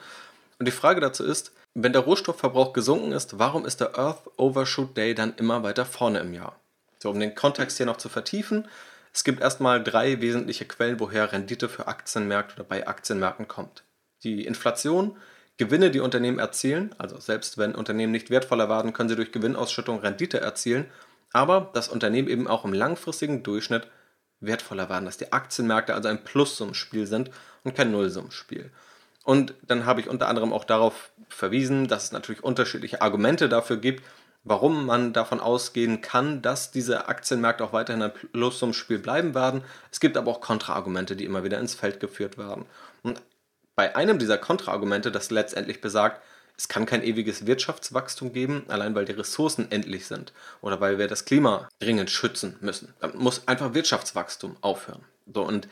Und 0.58 0.66
die 0.66 0.72
Frage 0.72 1.00
dazu 1.00 1.24
ist, 1.24 1.52
wenn 1.74 1.92
der 1.92 2.02
Rohstoffverbrauch 2.02 2.72
gesunken 2.72 3.12
ist, 3.12 3.38
warum 3.38 3.66
ist 3.66 3.80
der 3.80 3.98
Earth 3.98 4.22
Overshoot 4.38 4.96
Day 4.96 5.14
dann 5.14 5.34
immer 5.36 5.62
weiter 5.62 5.84
vorne 5.84 6.20
im 6.20 6.32
Jahr? 6.32 6.58
So, 6.98 7.10
um 7.10 7.20
den 7.20 7.34
Kontext 7.34 7.76
hier 7.76 7.86
noch 7.86 7.98
zu 7.98 8.08
vertiefen, 8.08 8.66
es 9.12 9.24
gibt 9.24 9.40
erstmal 9.40 9.82
drei 9.82 10.20
wesentliche 10.20 10.66
Quellen, 10.66 11.00
woher 11.00 11.32
Rendite 11.32 11.68
für 11.68 11.86
Aktienmärkte 11.86 12.54
oder 12.54 12.64
bei 12.64 12.86
Aktienmärkten 12.86 13.48
kommt. 13.48 13.84
Die 14.24 14.44
Inflation, 14.46 15.16
Gewinne, 15.58 15.90
die 15.90 16.00
Unternehmen 16.00 16.38
erzielen, 16.38 16.94
also 16.98 17.18
selbst 17.18 17.56
wenn 17.56 17.74
Unternehmen 17.74 18.12
nicht 18.12 18.28
wertvoller 18.28 18.68
werden, 18.68 18.92
können 18.92 19.08
sie 19.08 19.16
durch 19.16 19.32
Gewinnausschüttung 19.32 20.00
Rendite 20.00 20.40
erzielen, 20.40 20.86
aber 21.32 21.70
das 21.72 21.88
Unternehmen 21.88 22.28
eben 22.28 22.46
auch 22.46 22.64
im 22.64 22.72
langfristigen 22.72 23.42
Durchschnitt 23.42 23.88
wertvoller 24.40 24.88
werden, 24.88 25.04
dass 25.04 25.16
die 25.16 25.32
Aktienmärkte 25.32 25.94
also 25.94 26.08
ein 26.08 26.24
Plussummenspiel 26.24 27.06
sind 27.06 27.30
und 27.64 27.74
kein 27.74 27.90
Nullsummenspiel. 27.90 28.70
Und 29.24 29.54
dann 29.62 29.86
habe 29.86 30.00
ich 30.00 30.08
unter 30.08 30.28
anderem 30.28 30.52
auch 30.52 30.64
darauf 30.64 31.10
verwiesen, 31.28 31.88
dass 31.88 32.04
es 32.04 32.12
natürlich 32.12 32.44
unterschiedliche 32.44 33.02
Argumente 33.02 33.48
dafür 33.48 33.76
gibt, 33.76 34.04
warum 34.44 34.86
man 34.86 35.12
davon 35.12 35.40
ausgehen 35.40 36.00
kann, 36.00 36.40
dass 36.42 36.70
diese 36.70 37.08
Aktienmärkte 37.08 37.64
auch 37.64 37.72
weiterhin 37.72 38.02
ein 38.02 38.14
Plussummenspiel 38.14 39.00
bleiben 39.00 39.34
werden. 39.34 39.62
Es 39.90 39.98
gibt 39.98 40.16
aber 40.16 40.30
auch 40.30 40.40
Kontraargumente, 40.40 41.16
die 41.16 41.24
immer 41.24 41.42
wieder 41.42 41.58
ins 41.58 41.74
Feld 41.74 41.98
geführt 41.98 42.38
werden. 42.38 42.66
Und 43.02 43.20
bei 43.74 43.96
einem 43.96 44.20
dieser 44.20 44.38
Kontraargumente, 44.38 45.10
das 45.10 45.30
letztendlich 45.30 45.80
besagt, 45.80 46.22
es 46.56 46.68
kann 46.68 46.86
kein 46.86 47.02
ewiges 47.02 47.46
Wirtschaftswachstum 47.46 48.32
geben, 48.32 48.64
allein 48.68 48.94
weil 48.94 49.04
die 49.04 49.12
Ressourcen 49.12 49.70
endlich 49.70 50.06
sind 50.06 50.32
oder 50.62 50.80
weil 50.80 50.98
wir 50.98 51.08
das 51.08 51.24
Klima 51.24 51.68
dringend 51.80 52.10
schützen 52.10 52.56
müssen. 52.60 52.94
Dann 53.00 53.16
muss 53.16 53.46
einfach 53.46 53.74
Wirtschaftswachstum 53.74 54.56
aufhören. 54.62 55.04
So, 55.32 55.42
und 55.42 55.68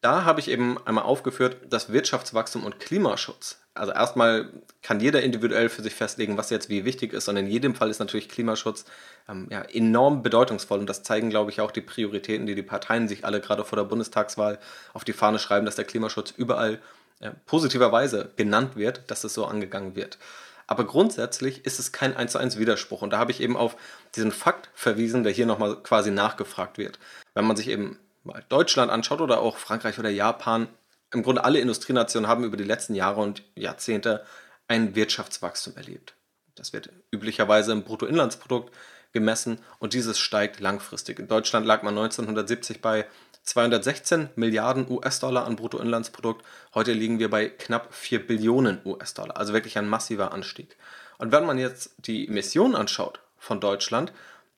da 0.00 0.24
habe 0.24 0.40
ich 0.40 0.48
eben 0.48 0.78
einmal 0.86 1.04
aufgeführt, 1.04 1.56
dass 1.70 1.92
Wirtschaftswachstum 1.92 2.64
und 2.64 2.78
Klimaschutz, 2.78 3.60
also 3.74 3.92
erstmal 3.92 4.48
kann 4.82 5.00
jeder 5.00 5.22
individuell 5.22 5.68
für 5.68 5.82
sich 5.82 5.94
festlegen, 5.94 6.36
was 6.36 6.50
jetzt 6.50 6.68
wie 6.68 6.84
wichtig 6.84 7.12
ist, 7.12 7.28
und 7.28 7.36
in 7.36 7.48
jedem 7.48 7.74
Fall 7.74 7.90
ist 7.90 7.98
natürlich 7.98 8.28
Klimaschutz 8.28 8.84
ähm, 9.28 9.48
ja, 9.50 9.62
enorm 9.62 10.22
bedeutungsvoll 10.22 10.78
und 10.78 10.88
das 10.88 11.02
zeigen, 11.02 11.30
glaube 11.30 11.50
ich, 11.50 11.60
auch 11.60 11.72
die 11.72 11.80
Prioritäten, 11.80 12.46
die 12.46 12.54
die 12.54 12.62
Parteien 12.62 13.08
sich 13.08 13.24
alle 13.24 13.40
gerade 13.40 13.64
vor 13.64 13.76
der 13.76 13.84
Bundestagswahl 13.84 14.58
auf 14.94 15.04
die 15.04 15.12
Fahne 15.12 15.40
schreiben, 15.40 15.66
dass 15.66 15.76
der 15.76 15.84
Klimaschutz 15.84 16.32
überall 16.36 16.80
äh, 17.20 17.30
positiverweise 17.46 18.30
genannt 18.36 18.76
wird, 18.76 19.10
dass 19.10 19.24
es 19.24 19.34
so 19.34 19.44
angegangen 19.44 19.96
wird. 19.96 20.18
Aber 20.66 20.84
grundsätzlich 20.84 21.64
ist 21.64 21.78
es 21.78 21.92
kein 21.92 22.16
1 22.16 22.32
zu 22.32 22.38
1 22.38 22.58
Widerspruch. 22.58 23.02
Und 23.02 23.10
da 23.10 23.18
habe 23.18 23.30
ich 23.30 23.40
eben 23.40 23.56
auf 23.56 23.76
diesen 24.14 24.32
Fakt 24.32 24.68
verwiesen, 24.74 25.22
der 25.22 25.32
hier 25.32 25.46
nochmal 25.46 25.76
quasi 25.82 26.10
nachgefragt 26.10 26.76
wird. 26.76 26.98
Wenn 27.34 27.46
man 27.46 27.56
sich 27.56 27.68
eben 27.68 27.98
mal 28.22 28.44
Deutschland 28.50 28.90
anschaut 28.90 29.22
oder 29.22 29.40
auch 29.40 29.56
Frankreich 29.56 29.98
oder 29.98 30.10
Japan, 30.10 30.68
im 31.12 31.22
Grunde 31.22 31.42
alle 31.42 31.58
Industrienationen 31.58 32.28
haben 32.28 32.44
über 32.44 32.58
die 32.58 32.64
letzten 32.64 32.94
Jahre 32.94 33.20
und 33.22 33.42
Jahrzehnte 33.54 34.24
ein 34.68 34.94
Wirtschaftswachstum 34.94 35.74
erlebt. 35.76 36.14
Das 36.54 36.74
wird 36.74 36.90
üblicherweise 37.10 37.72
im 37.72 37.82
Bruttoinlandsprodukt 37.82 38.74
gemessen 39.12 39.58
und 39.78 39.94
dieses 39.94 40.18
steigt 40.18 40.60
langfristig. 40.60 41.18
In 41.18 41.28
Deutschland 41.28 41.64
lag 41.64 41.82
man 41.82 41.96
1970 41.96 42.82
bei 42.82 43.06
216 43.48 44.28
Milliarden 44.36 44.86
US-Dollar 44.90 45.46
an 45.46 45.56
Bruttoinlandsprodukt. 45.56 46.44
Heute 46.74 46.92
liegen 46.92 47.18
wir 47.18 47.30
bei 47.30 47.48
knapp 47.48 47.94
4 47.94 48.26
Billionen 48.26 48.80
US-Dollar. 48.84 49.38
Also 49.38 49.54
wirklich 49.54 49.78
ein 49.78 49.88
massiver 49.88 50.32
Anstieg. 50.32 50.76
Und 51.16 51.32
wenn 51.32 51.46
man 51.46 51.58
jetzt 51.58 51.94
die 51.98 52.28
Emissionen 52.28 52.74
anschaut 52.74 53.20
von 53.38 53.58
Deutschland 53.58 54.12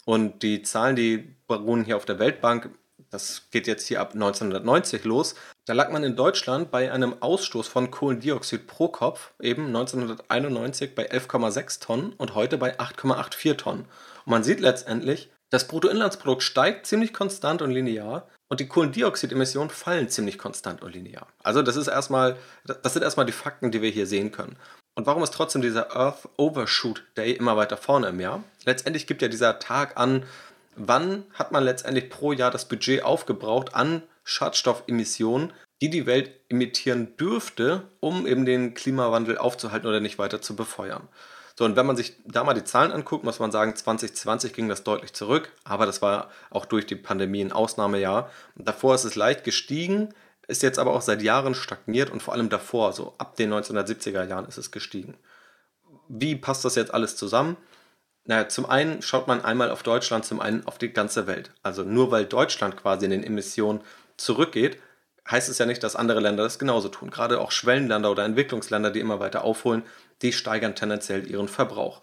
und 0.05 0.43
die 0.43 0.63
Zahlen, 0.63 0.97
die 0.97 1.35
beruhen 1.47 1.85
hier 1.85 1.97
auf 1.97 2.05
der 2.05 2.19
Weltbank, 2.19 2.71
das 3.11 3.49
geht 3.51 3.67
jetzt 3.69 3.87
hier 3.87 4.01
ab 4.01 4.15
1990 4.15 5.05
los, 5.05 5.37
da 5.67 5.73
lag 5.73 5.91
man 5.91 6.03
in 6.03 6.17
Deutschland 6.17 6.73
bei 6.73 6.91
einem 6.91 7.23
Ausstoß 7.23 7.69
von 7.69 7.93
Kohlendioxid 7.93 8.67
pro 8.67 8.89
Kopf 8.89 9.33
eben 9.41 9.67
1991 9.67 10.97
bei 10.97 11.11
11,6 11.11 11.81
Tonnen 11.81 12.13
und 12.15 12.35
heute 12.35 12.59
bei 12.59 12.79
8,84 12.79 13.57
Tonnen. 13.57 13.87
Und 14.25 14.31
man 14.31 14.43
sieht 14.43 14.61
letztendlich, 14.61 15.31
das 15.49 15.69
Bruttoinlandsprodukt 15.69 16.43
steigt 16.43 16.87
ziemlich 16.87 17.13
konstant 17.13 17.63
und 17.63 17.71
linear, 17.71 18.29
und 18.51 18.61
die 18.61 18.69
Kohlendioxidemissionen 18.69 19.71
fallen 19.71 20.09
ziemlich 20.09 20.37
konstant 20.37 20.83
und 20.83 20.93
linear. 20.93 21.27
Also 21.43 21.63
das 21.63 21.77
ist 21.77 21.87
erstmal, 21.87 22.37
das 22.65 22.93
sind 22.93 23.03
erstmal 23.03 23.27
die 23.27 23.33
Fakten, 23.33 23.71
die 23.71 23.81
wir 23.81 23.91
hier 23.91 24.07
sehen 24.07 24.33
können. 24.33 24.57
Und 24.97 25.07
warum 25.07 25.23
ist 25.23 25.33
trotzdem 25.33 25.63
dieser 25.63 25.97
Earth 25.97 26.29
Overshoot 26.37 27.05
Day 27.17 27.33
immer 27.33 27.57
weiter 27.57 27.77
vorne 27.77 28.09
im 28.09 28.21
Jahr? 28.21 28.43
Letztendlich 28.65 29.07
gibt 29.07 29.23
ja 29.23 29.29
dieser 29.29 29.61
Tag 29.61 29.97
an, 29.97 30.25
wann 30.75 31.25
hat 31.33 31.53
man 31.53 31.63
letztendlich 31.63 32.11
pro 32.11 32.33
Jahr 32.33 32.51
das 32.51 32.67
Budget 32.67 33.05
aufgebraucht 33.05 33.75
an 33.75 34.03
Schadstoffemissionen, 34.25 35.53
die 35.81 35.89
die 35.89 36.07
Welt 36.07 36.33
emittieren 36.49 37.17
dürfte, 37.17 37.85
um 38.01 38.27
eben 38.27 38.45
den 38.45 38.75
Klimawandel 38.75 39.39
aufzuhalten 39.39 39.89
oder 39.89 40.01
nicht 40.01 40.19
weiter 40.19 40.43
zu 40.43 40.57
befeuern. 40.57 41.09
So, 41.61 41.67
und 41.67 41.77
wenn 41.77 41.85
man 41.85 41.95
sich 41.95 42.17
da 42.25 42.43
mal 42.43 42.55
die 42.55 42.65
Zahlen 42.65 42.91
anguckt, 42.91 43.23
muss 43.23 43.39
man 43.39 43.53
sagen, 43.53 43.77
2020 43.77 44.55
ging 44.55 44.71
das 44.71 44.83
deutlich 44.83 45.13
zurück, 45.13 45.53
aber 45.63 45.85
das 45.85 46.01
war 46.01 46.31
auch 46.49 46.65
durch 46.65 46.87
die 46.87 46.97
Pandemie 46.97 47.43
ein 47.43 47.53
Ausnahmejahr. 47.53 48.31
Davor 48.57 48.95
ist 48.95 49.05
es 49.05 49.15
leicht 49.15 49.45
gestiegen, 49.45 50.15
ist 50.49 50.63
jetzt 50.63 50.79
aber 50.79 50.95
auch 50.95 51.03
seit 51.03 51.21
Jahren 51.21 51.55
stagniert 51.55 52.09
und 52.09 52.23
vor 52.23 52.33
allem 52.33 52.49
davor, 52.49 52.95
so 52.95 53.13
ab 53.19 53.37
den 53.37 53.53
1970er 53.53 54.25
Jahren 54.25 54.47
ist 54.47 54.57
es 54.57 54.71
gestiegen. 54.71 55.19
Wie 56.09 56.35
passt 56.35 56.65
das 56.65 56.77
jetzt 56.77 56.95
alles 56.95 57.17
zusammen? 57.17 57.59
Naja, 58.25 58.49
zum 58.49 58.65
einen 58.65 59.03
schaut 59.03 59.29
man 59.29 59.45
einmal 59.45 59.71
auf 59.71 59.83
Deutschland, 59.83 60.25
zum 60.25 60.41
einen 60.41 60.67
auf 60.67 60.79
die 60.79 60.95
ganze 60.95 61.27
Welt. 61.27 61.53
Also 61.63 61.83
nur 61.83 62.11
weil 62.11 62.25
Deutschland 62.25 62.79
quasi 62.79 63.05
in 63.05 63.11
den 63.11 63.23
Emissionen 63.23 63.83
zurückgeht, 64.17 64.79
heißt 65.31 65.49
es 65.49 65.59
ja 65.59 65.67
nicht, 65.67 65.83
dass 65.83 65.97
andere 65.97 66.21
Länder 66.21 66.43
das 66.43 66.59
genauso 66.59 66.89
tun. 66.89 67.11
Gerade 67.11 67.41
auch 67.41 67.51
Schwellenländer 67.51 68.11
oder 68.11 68.25
Entwicklungsländer, 68.25 68.91
die 68.91 69.01
immer 69.01 69.21
weiter 69.21 69.45
aufholen, 69.45 69.83
die 70.23 70.33
steigern 70.33 70.75
tendenziell 70.75 71.31
ihren 71.31 71.49
Verbrauch. 71.49 72.03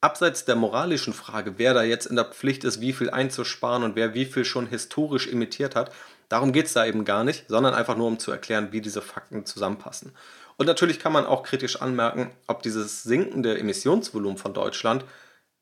Abseits 0.00 0.44
der 0.44 0.56
moralischen 0.56 1.12
Frage, 1.12 1.58
wer 1.58 1.74
da 1.74 1.82
jetzt 1.82 2.06
in 2.06 2.16
der 2.16 2.24
Pflicht 2.24 2.64
ist, 2.64 2.80
wie 2.80 2.92
viel 2.92 3.10
einzusparen 3.10 3.84
und 3.84 3.94
wer 3.94 4.14
wie 4.14 4.24
viel 4.24 4.44
schon 4.44 4.66
historisch 4.66 5.28
emittiert 5.28 5.76
hat, 5.76 5.92
darum 6.28 6.52
geht 6.52 6.66
es 6.66 6.72
da 6.72 6.84
eben 6.84 7.04
gar 7.04 7.22
nicht, 7.22 7.44
sondern 7.48 7.74
einfach 7.74 7.96
nur 7.96 8.08
um 8.08 8.18
zu 8.18 8.32
erklären, 8.32 8.72
wie 8.72 8.80
diese 8.80 9.00
Fakten 9.00 9.46
zusammenpassen. 9.46 10.12
Und 10.56 10.66
natürlich 10.66 10.98
kann 10.98 11.12
man 11.12 11.24
auch 11.24 11.44
kritisch 11.44 11.80
anmerken, 11.80 12.32
ob 12.48 12.62
dieses 12.62 13.04
sinkende 13.04 13.58
Emissionsvolumen 13.58 14.38
von 14.38 14.54
Deutschland 14.54 15.04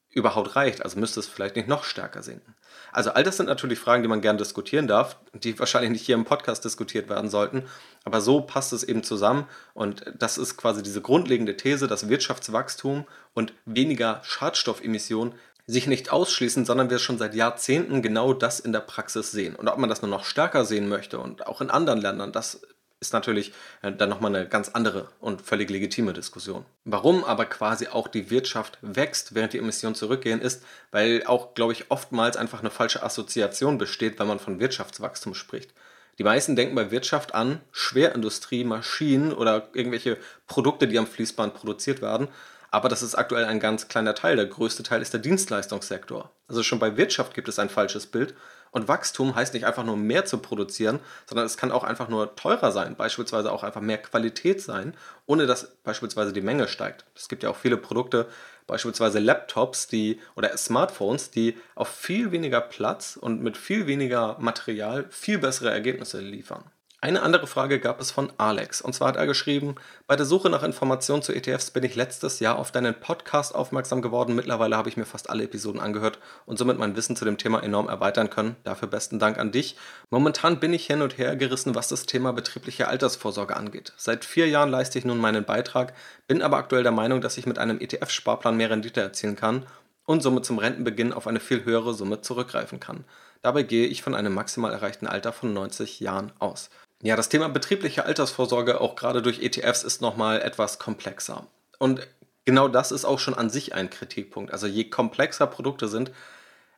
überhaupt 0.09 0.57
reicht. 0.57 0.83
Also 0.83 0.99
müsste 0.99 1.21
es 1.21 1.29
vielleicht 1.29 1.57
nicht 1.57 1.69
noch 1.69 1.85
stärker 1.85 2.23
sinken. 2.23 2.55
Also 2.93 3.11
all 3.11 3.23
das 3.23 3.37
sind 3.37 3.47
natürlich 3.47 3.79
Fragen, 3.79 4.03
die 4.03 4.09
man 4.09 4.21
gerne 4.21 4.39
diskutieren 4.39 4.87
darf, 4.87 5.17
die 5.33 5.59
wahrscheinlich 5.59 5.91
nicht 5.91 6.07
hier 6.07 6.15
im 6.15 6.25
Podcast 6.25 6.65
diskutiert 6.65 7.09
werden 7.09 7.31
sollten. 7.31 7.65
Aber 8.05 8.21
so 8.21 8.41
passt 8.41 8.73
es 8.73 8.85
eben 8.85 9.03
zusammen. 9.03 9.47
Und 9.75 10.05
das 10.19 10.39
ist 10.39 10.57
quasi 10.57 10.83
diese 10.83 11.01
grundlegende 11.01 11.57
These, 11.57 11.87
dass 11.87 12.09
Wirtschaftswachstum 12.09 13.07
und 13.35 13.53
weniger 13.65 14.21
Schadstoffemissionen 14.25 15.35
sich 15.67 15.87
nicht 15.87 16.11
ausschließen, 16.11 16.65
sondern 16.65 16.91
wir 16.91 16.99
schon 16.99 17.19
seit 17.19 17.35
Jahrzehnten 17.35 18.03
genau 18.03 18.35
das 18.35 18.61
in 18.61 18.73
der 18.73 18.81
Praxis 18.81 19.31
sehen. 19.31 19.55
Und 19.55 19.69
ob 19.69 19.79
man 19.79 19.89
das 19.89 20.03
nur 20.03 20.11
noch 20.11 20.25
stärker 20.25 20.65
sehen 20.65 20.89
möchte 20.89 21.19
und 21.19 21.47
auch 21.47 21.61
in 21.61 21.71
anderen 21.71 22.01
Ländern, 22.01 22.33
das 22.33 22.63
ist 23.01 23.15
natürlich 23.15 23.53
äh, 23.83 23.93
dann 23.93 24.11
nochmal 24.11 24.35
eine 24.35 24.47
ganz 24.47 24.69
andere 24.69 25.09
und 25.21 25.43
völlig 25.43 25.71
legitime 25.71 26.13
Diskussion. 26.13 26.67
Warum 26.85 27.25
aber 27.25 27.47
quasi 27.47 27.89
auch 27.89 28.09
die 28.09 28.31
Wirtschaft 28.31 28.79
wächst, 28.83 29.35
während 29.35 29.55
die 29.55 29.59
Emissionen 29.59 29.95
zurückgehen, 29.95 30.41
ist, 30.41 30.63
weil 30.91 31.25
auch, 31.25 31.55
glaube 31.55 31.73
ich, 31.73 31.91
oftmals 31.91 32.37
einfach 32.37 32.61
eine 32.61 32.71
falsche 32.71 33.03
Assoziation 33.03 33.79
besteht, 33.79 34.19
wenn 34.19 34.27
man 34.27 34.39
von 34.39 34.61
Wirtschaftswachstum 34.61 35.35
spricht. 35.35 35.73
Die 36.19 36.25
meisten 36.25 36.55
denken 36.55 36.75
bei 36.75 36.91
Wirtschaft 36.91 37.35
an 37.35 37.63
Schwerindustrie, 37.73 38.65
Maschinen 38.65 39.33
oder 39.33 39.69
irgendwelche 39.73 40.19
Produkte, 40.47 40.87
die 40.87 40.99
am 40.99 41.07
Fließband 41.07 41.55
produziert 41.55 42.03
werden. 42.03 42.29
Aber 42.71 42.91
das 42.91 43.03
ist 43.03 43.15
aktuell 43.15 43.47
ein 43.47 43.59
ganz 43.59 43.89
kleiner 43.89 44.15
Teil. 44.15 44.37
Der 44.37 44.47
größte 44.47 44.83
Teil 44.83 45.01
ist 45.01 45.15
der 45.15 45.21
Dienstleistungssektor. 45.21 46.31
Also 46.47 46.63
schon 46.63 46.79
bei 46.79 46.97
Wirtschaft 46.99 47.33
gibt 47.33 47.49
es 47.49 47.59
ein 47.59 47.71
falsches 47.71 48.07
Bild. 48.07 48.35
Und 48.71 48.87
Wachstum 48.87 49.35
heißt 49.35 49.55
nicht 49.55 49.67
einfach 49.67 49.85
nur 49.85 49.97
mehr 49.97 50.25
zu 50.25 50.39
produzieren, 50.39 51.01
sondern 51.27 51.47
es 51.47 51.57
kann 51.57 51.73
auch 51.73 51.83
einfach 51.83 52.09
nur 52.09 52.37
teurer 52.37 52.71
sein, 52.71 52.95
beispielsweise 52.95 53.51
auch 53.51 53.65
einfach 53.65 53.81
mehr 53.81 53.99
Qualität 53.99 54.63
sein, 54.63 54.95
ohne 55.27 55.47
dass 55.47 55.75
beispielsweise 55.83 56.33
die 56.33 56.41
Menge 56.41 56.69
steigt. 56.69 57.05
Es 57.17 57.29
gibt 57.29 57.43
ja 57.43 57.51
auch 57.51 57.57
viele 57.57 57.77
Produkte, 57.77 58.29
beispielsweise 58.67 59.19
Laptops, 59.19 59.89
die 59.89 60.21
oder 60.37 60.57
Smartphones, 60.57 61.31
die 61.31 61.59
auf 61.75 61.89
viel 61.89 62.31
weniger 62.31 62.61
Platz 62.61 63.17
und 63.21 63.43
mit 63.43 63.57
viel 63.57 63.87
weniger 63.89 64.37
Material 64.39 65.07
viel 65.11 65.39
bessere 65.39 65.71
Ergebnisse 65.71 66.21
liefern. 66.21 66.65
Eine 67.03 67.23
andere 67.23 67.47
Frage 67.47 67.81
gab 67.81 67.99
es 67.99 68.11
von 68.11 68.31
Alex. 68.37 68.83
Und 68.83 68.93
zwar 68.93 69.09
hat 69.09 69.17
er 69.17 69.27
geschrieben, 69.27 69.77
bei 70.07 70.17
der 70.17 70.27
Suche 70.27 70.51
nach 70.51 70.63
Informationen 70.63 71.23
zu 71.23 71.33
ETFs 71.33 71.71
bin 71.71 71.83
ich 71.83 71.97
letztes 71.97 72.41
Jahr 72.41 72.59
auf 72.59 72.73
deinen 72.73 72.93
Podcast 72.93 73.55
aufmerksam 73.55 74.03
geworden. 74.03 74.35
Mittlerweile 74.35 74.77
habe 74.77 74.91
ich 74.91 74.99
mir 74.99 75.07
fast 75.07 75.31
alle 75.31 75.45
Episoden 75.45 75.81
angehört 75.81 76.19
und 76.45 76.59
somit 76.59 76.77
mein 76.79 76.97
Wissen 76.97 77.17
zu 77.17 77.25
dem 77.25 77.39
Thema 77.39 77.63
enorm 77.63 77.89
erweitern 77.89 78.29
können. 78.29 78.57
Dafür 78.65 78.87
besten 78.87 79.19
Dank 79.19 79.39
an 79.39 79.51
dich. 79.51 79.79
Momentan 80.11 80.61
bin 80.61 80.75
ich 80.75 80.87
hin 80.87 81.01
und 81.01 81.17
her 81.17 81.37
gerissen, 81.37 81.75
was 81.75 81.89
das 81.89 82.05
Thema 82.05 82.35
betriebliche 82.35 82.89
Altersvorsorge 82.89 83.57
angeht. 83.57 83.95
Seit 83.97 84.27
vier 84.27 84.49
Jahren 84.49 84.69
leiste 84.69 84.99
ich 84.99 85.07
nun 85.07 85.17
meinen 85.19 85.47
Beitrag, 85.47 85.95
bin 86.27 86.43
aber 86.43 86.59
aktuell 86.59 86.83
der 86.83 86.93
Meinung, 86.93 87.23
dass 87.23 87.39
ich 87.39 87.47
mit 87.47 87.59
einem 87.59 87.81
ETF-Sparplan 87.81 88.59
mehr 88.59 88.69
Rendite 88.69 89.01
erzielen 89.01 89.37
kann 89.37 89.65
und 90.05 90.23
somit 90.23 90.45
zum 90.45 90.59
Rentenbeginn 90.59 91.15
auf 91.15 91.27
eine 91.27 91.41
viel 91.41 91.65
höhere 91.65 91.95
Summe 91.95 92.21
zurückgreifen 92.21 92.79
kann. 92.79 93.05
Dabei 93.41 93.63
gehe 93.63 93.87
ich 93.87 94.03
von 94.03 94.15
einem 94.15 94.35
maximal 94.35 94.71
erreichten 94.71 95.07
Alter 95.07 95.33
von 95.33 95.55
90 95.55 96.01
Jahren 96.01 96.33
aus. 96.39 96.69
Ja, 97.03 97.17
das 97.17 97.31
Thema 97.31 97.49
betriebliche 97.49 98.05
Altersvorsorge, 98.05 98.81
auch 98.81 98.95
gerade 98.95 99.23
durch 99.23 99.43
ETFs, 99.43 99.85
ist 99.85 100.03
nochmal 100.03 100.43
etwas 100.43 100.79
komplexer. 100.79 101.47
Und 101.79 102.07
genau 102.45 102.69
das 102.69 102.93
ist 102.93 103.07
auch 103.07 103.19
schon 103.19 103.35
an 103.35 103.49
sich 103.49 103.75
ein 103.75 103.89
Kritikpunkt. 103.89 104.53
Also 104.53 104.67
je 104.67 104.91
komplexer 104.91 105.47
Produkte 105.47 105.89
sind, 105.89 106.11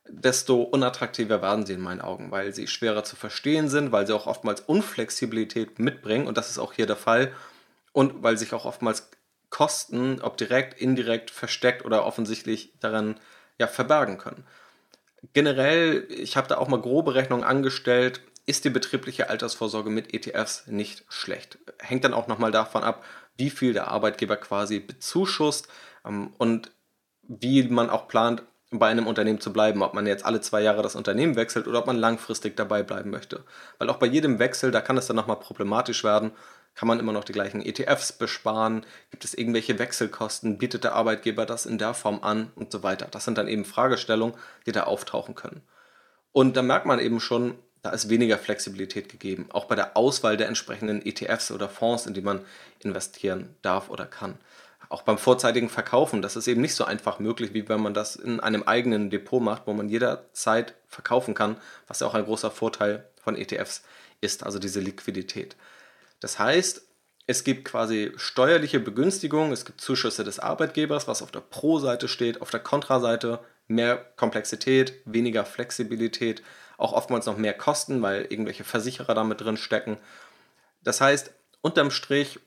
desto 0.08 0.62
unattraktiver 0.62 1.42
werden 1.42 1.66
sie 1.66 1.74
in 1.74 1.80
meinen 1.80 2.00
Augen, 2.00 2.30
weil 2.30 2.52
sie 2.54 2.66
schwerer 2.66 3.04
zu 3.04 3.16
verstehen 3.16 3.68
sind, 3.68 3.92
weil 3.92 4.06
sie 4.06 4.14
auch 4.14 4.26
oftmals 4.26 4.60
Unflexibilität 4.60 5.78
mitbringen 5.78 6.26
und 6.26 6.36
das 6.36 6.50
ist 6.50 6.58
auch 6.58 6.72
hier 6.72 6.86
der 6.86 6.96
Fall 6.96 7.32
und 7.92 8.22
weil 8.22 8.36
sich 8.36 8.52
auch 8.52 8.64
oftmals 8.64 9.10
Kosten, 9.50 10.20
ob 10.22 10.38
direkt, 10.38 10.80
indirekt, 10.80 11.30
versteckt 11.30 11.84
oder 11.84 12.06
offensichtlich 12.06 12.72
daran 12.80 13.20
ja, 13.58 13.66
verbergen 13.66 14.18
können. 14.18 14.44
Generell, 15.34 16.06
ich 16.08 16.36
habe 16.36 16.48
da 16.48 16.56
auch 16.56 16.68
mal 16.68 16.80
grobe 16.80 17.14
Rechnungen 17.14 17.44
angestellt, 17.44 18.22
ist 18.46 18.64
die 18.64 18.70
betriebliche 18.70 19.30
Altersvorsorge 19.30 19.90
mit 19.90 20.14
ETFs 20.14 20.66
nicht 20.66 21.04
schlecht. 21.08 21.58
Hängt 21.78 22.04
dann 22.04 22.14
auch 22.14 22.26
nochmal 22.26 22.50
davon 22.50 22.82
ab, 22.82 23.04
wie 23.36 23.50
viel 23.50 23.72
der 23.72 23.88
Arbeitgeber 23.88 24.36
quasi 24.36 24.80
bezuschusst 24.80 25.68
ähm, 26.04 26.32
und 26.38 26.72
wie 27.22 27.62
man 27.68 27.90
auch 27.90 28.08
plant, 28.08 28.42
bei 28.72 28.88
einem 28.88 29.06
Unternehmen 29.06 29.40
zu 29.40 29.52
bleiben, 29.52 29.82
ob 29.82 29.92
man 29.92 30.06
jetzt 30.06 30.24
alle 30.24 30.40
zwei 30.40 30.62
Jahre 30.62 30.82
das 30.82 30.96
Unternehmen 30.96 31.36
wechselt 31.36 31.68
oder 31.68 31.80
ob 31.80 31.86
man 31.86 31.98
langfristig 31.98 32.56
dabei 32.56 32.82
bleiben 32.82 33.10
möchte. 33.10 33.44
Weil 33.78 33.90
auch 33.90 33.98
bei 33.98 34.06
jedem 34.06 34.38
Wechsel, 34.38 34.70
da 34.70 34.80
kann 34.80 34.96
es 34.96 35.06
dann 35.06 35.16
nochmal 35.16 35.38
problematisch 35.38 36.04
werden, 36.04 36.32
kann 36.74 36.88
man 36.88 36.98
immer 36.98 37.12
noch 37.12 37.24
die 37.24 37.34
gleichen 37.34 37.60
ETFs 37.60 38.12
besparen, 38.12 38.86
gibt 39.10 39.24
es 39.24 39.34
irgendwelche 39.34 39.78
Wechselkosten, 39.78 40.56
bietet 40.56 40.84
der 40.84 40.94
Arbeitgeber 40.94 41.44
das 41.44 41.66
in 41.66 41.76
der 41.76 41.92
Form 41.92 42.20
an 42.22 42.50
und 42.54 42.72
so 42.72 42.82
weiter. 42.82 43.08
Das 43.10 43.26
sind 43.26 43.36
dann 43.36 43.46
eben 43.46 43.66
Fragestellungen, 43.66 44.34
die 44.64 44.72
da 44.72 44.84
auftauchen 44.84 45.34
können. 45.34 45.62
Und 46.32 46.56
da 46.56 46.62
merkt 46.62 46.86
man 46.86 46.98
eben 46.98 47.20
schon, 47.20 47.58
da 47.82 47.90
ist 47.90 48.08
weniger 48.08 48.38
Flexibilität 48.38 49.08
gegeben, 49.08 49.46
auch 49.50 49.64
bei 49.64 49.74
der 49.74 49.96
Auswahl 49.96 50.36
der 50.36 50.48
entsprechenden 50.48 51.04
ETFs 51.04 51.50
oder 51.50 51.68
Fonds, 51.68 52.06
in 52.06 52.14
die 52.14 52.20
man 52.22 52.44
investieren 52.78 53.54
darf 53.62 53.90
oder 53.90 54.06
kann. 54.06 54.38
Auch 54.88 55.02
beim 55.02 55.18
vorzeitigen 55.18 55.68
Verkaufen, 55.68 56.22
das 56.22 56.36
ist 56.36 56.46
eben 56.46 56.60
nicht 56.60 56.74
so 56.74 56.84
einfach 56.84 57.18
möglich, 57.18 57.54
wie 57.54 57.68
wenn 57.68 57.80
man 57.80 57.94
das 57.94 58.14
in 58.14 58.40
einem 58.40 58.62
eigenen 58.64 59.10
Depot 59.10 59.42
macht, 59.42 59.66
wo 59.66 59.72
man 59.72 59.88
jederzeit 59.88 60.74
verkaufen 60.86 61.34
kann, 61.34 61.56
was 61.88 62.00
ja 62.00 62.06
auch 62.06 62.14
ein 62.14 62.24
großer 62.24 62.50
Vorteil 62.50 63.08
von 63.22 63.36
ETFs 63.36 63.82
ist, 64.20 64.44
also 64.44 64.58
diese 64.58 64.80
Liquidität. 64.80 65.56
Das 66.20 66.38
heißt, 66.38 66.86
es 67.26 67.44
gibt 67.44 67.64
quasi 67.64 68.12
steuerliche 68.16 68.80
Begünstigungen, 68.80 69.52
es 69.52 69.64
gibt 69.64 69.80
Zuschüsse 69.80 70.24
des 70.24 70.38
Arbeitgebers, 70.38 71.08
was 71.08 71.22
auf 71.22 71.30
der 71.30 71.40
Pro-Seite 71.40 72.06
steht, 72.08 72.42
auf 72.42 72.50
der 72.50 72.60
Kontra-Seite 72.60 73.40
mehr 73.68 73.96
Komplexität, 74.16 74.94
weniger 75.04 75.44
Flexibilität, 75.44 76.42
auch 76.82 76.92
oftmals 76.92 77.26
noch 77.26 77.36
mehr 77.36 77.54
Kosten, 77.54 78.02
weil 78.02 78.26
irgendwelche 78.28 78.64
Versicherer 78.64 79.14
damit 79.14 79.40
drin 79.40 79.56
stecken. 79.56 79.98
Das 80.82 81.00
heißt, 81.00 81.32
unterm 81.60 81.90
Strich 81.90 82.40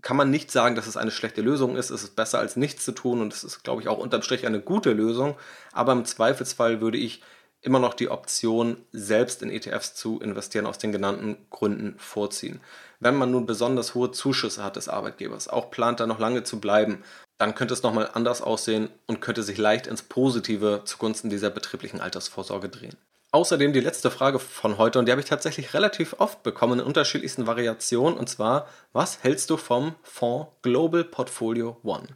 kann 0.00 0.16
man 0.16 0.30
nicht 0.30 0.50
sagen, 0.50 0.74
dass 0.74 0.86
es 0.86 0.96
eine 0.96 1.10
schlechte 1.12 1.42
Lösung 1.42 1.76
ist. 1.76 1.90
Es 1.90 2.02
ist 2.02 2.16
besser 2.16 2.38
als 2.38 2.56
nichts 2.56 2.84
zu 2.84 2.92
tun 2.92 3.20
und 3.20 3.32
es 3.32 3.44
ist, 3.44 3.62
glaube 3.62 3.82
ich, 3.82 3.88
auch 3.88 3.98
unterm 3.98 4.22
Strich 4.22 4.46
eine 4.46 4.60
gute 4.60 4.92
Lösung. 4.92 5.36
Aber 5.72 5.92
im 5.92 6.04
Zweifelsfall 6.04 6.80
würde 6.80 6.98
ich 6.98 7.22
immer 7.60 7.78
noch 7.78 7.94
die 7.94 8.08
Option, 8.08 8.78
selbst 8.90 9.42
in 9.42 9.50
ETFs 9.50 9.94
zu 9.94 10.18
investieren, 10.20 10.66
aus 10.66 10.78
den 10.78 10.90
genannten 10.90 11.36
Gründen 11.50 11.94
vorziehen. 11.98 12.60
Wenn 12.98 13.14
man 13.14 13.30
nun 13.30 13.46
besonders 13.46 13.94
hohe 13.94 14.10
Zuschüsse 14.10 14.64
hat 14.64 14.74
des 14.74 14.88
Arbeitgebers, 14.88 15.46
auch 15.46 15.70
plant 15.70 16.00
da 16.00 16.06
noch 16.08 16.18
lange 16.18 16.42
zu 16.42 16.58
bleiben, 16.58 17.04
dann 17.38 17.54
könnte 17.54 17.74
es 17.74 17.84
nochmal 17.84 18.10
anders 18.14 18.42
aussehen 18.42 18.88
und 19.06 19.20
könnte 19.20 19.44
sich 19.44 19.58
leicht 19.58 19.86
ins 19.86 20.02
Positive 20.02 20.82
zugunsten 20.84 21.30
dieser 21.30 21.50
betrieblichen 21.50 22.00
Altersvorsorge 22.00 22.68
drehen. 22.68 22.96
Außerdem 23.34 23.72
die 23.72 23.80
letzte 23.80 24.10
Frage 24.10 24.38
von 24.38 24.76
heute 24.76 24.98
und 24.98 25.06
die 25.06 25.10
habe 25.10 25.22
ich 25.22 25.28
tatsächlich 25.28 25.72
relativ 25.72 26.16
oft 26.18 26.42
bekommen 26.42 26.80
in 26.80 26.84
unterschiedlichsten 26.84 27.46
Variationen 27.46 28.18
und 28.18 28.28
zwar, 28.28 28.68
was 28.92 29.22
hältst 29.22 29.48
du 29.48 29.56
vom 29.56 29.94
Fonds 30.02 30.50
Global 30.60 31.02
Portfolio 31.02 31.78
One? 31.82 32.08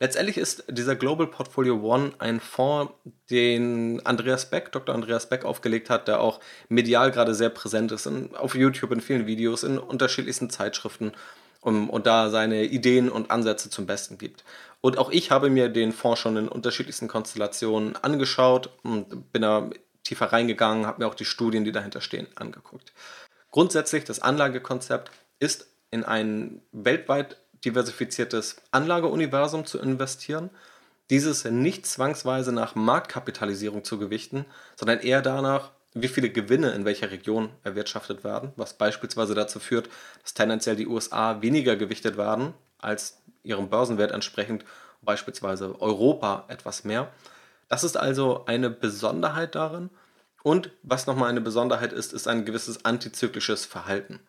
Letztendlich 0.00 0.36
ist 0.36 0.64
dieser 0.68 0.96
Global 0.96 1.28
Portfolio 1.28 1.80
One 1.80 2.10
ein 2.18 2.40
Fonds, 2.40 2.92
den 3.30 4.04
Andreas 4.04 4.50
Beck, 4.50 4.72
Dr. 4.72 4.96
Andreas 4.96 5.28
Beck 5.28 5.44
aufgelegt 5.44 5.90
hat, 5.90 6.08
der 6.08 6.20
auch 6.20 6.40
medial 6.68 7.12
gerade 7.12 7.36
sehr 7.36 7.50
präsent 7.50 7.92
ist, 7.92 8.06
in, 8.06 8.34
auf 8.34 8.56
YouTube 8.56 8.90
in 8.90 9.00
vielen 9.00 9.26
Videos, 9.28 9.62
in 9.62 9.78
unterschiedlichsten 9.78 10.50
Zeitschriften 10.50 11.12
um, 11.60 11.88
und 11.88 12.08
da 12.08 12.30
seine 12.30 12.64
Ideen 12.64 13.10
und 13.10 13.30
Ansätze 13.30 13.70
zum 13.70 13.86
Besten 13.86 14.18
gibt. 14.18 14.42
Und 14.80 14.98
auch 14.98 15.10
ich 15.10 15.30
habe 15.30 15.50
mir 15.50 15.68
den 15.68 15.92
Fonds 15.92 16.20
schon 16.20 16.36
in 16.36 16.48
unterschiedlichsten 16.48 17.06
Konstellationen 17.06 17.94
angeschaut 17.96 18.70
und 18.82 19.32
bin 19.32 19.42
da 19.42 19.70
tiefer 20.08 20.32
reingegangen, 20.32 20.86
habe 20.86 21.02
mir 21.02 21.08
auch 21.08 21.14
die 21.14 21.24
Studien, 21.24 21.64
die 21.64 21.72
dahinter 21.72 22.00
stehen, 22.00 22.26
angeguckt. 22.34 22.92
Grundsätzlich, 23.50 24.04
das 24.04 24.20
Anlagekonzept 24.20 25.10
ist 25.38 25.68
in 25.90 26.04
ein 26.04 26.62
weltweit 26.72 27.36
diversifiziertes 27.64 28.56
Anlageuniversum 28.70 29.66
zu 29.66 29.78
investieren. 29.78 30.50
Dieses 31.10 31.44
nicht 31.44 31.86
zwangsweise 31.86 32.52
nach 32.52 32.74
Marktkapitalisierung 32.74 33.84
zu 33.84 33.98
gewichten, 33.98 34.44
sondern 34.76 35.00
eher 35.00 35.22
danach, 35.22 35.70
wie 35.94 36.08
viele 36.08 36.30
Gewinne 36.30 36.70
in 36.72 36.84
welcher 36.84 37.10
Region 37.10 37.50
erwirtschaftet 37.64 38.24
werden, 38.24 38.52
was 38.56 38.74
beispielsweise 38.74 39.34
dazu 39.34 39.58
führt, 39.58 39.88
dass 40.22 40.34
tendenziell 40.34 40.76
die 40.76 40.86
USA 40.86 41.40
weniger 41.40 41.76
gewichtet 41.76 42.16
werden 42.16 42.54
als 42.78 43.18
ihrem 43.42 43.70
Börsenwert 43.70 44.12
entsprechend, 44.12 44.64
beispielsweise 45.00 45.80
Europa 45.80 46.44
etwas 46.48 46.84
mehr. 46.84 47.10
Das 47.68 47.84
ist 47.84 47.96
also 47.96 48.44
eine 48.46 48.70
Besonderheit 48.70 49.54
darin. 49.54 49.90
Und 50.42 50.70
was 50.82 51.06
nochmal 51.06 51.28
eine 51.28 51.40
Besonderheit 51.40 51.92
ist, 51.92 52.12
ist 52.12 52.28
ein 52.28 52.44
gewisses 52.44 52.84
antizyklisches 52.84 53.66
Verhalten. 53.66 54.20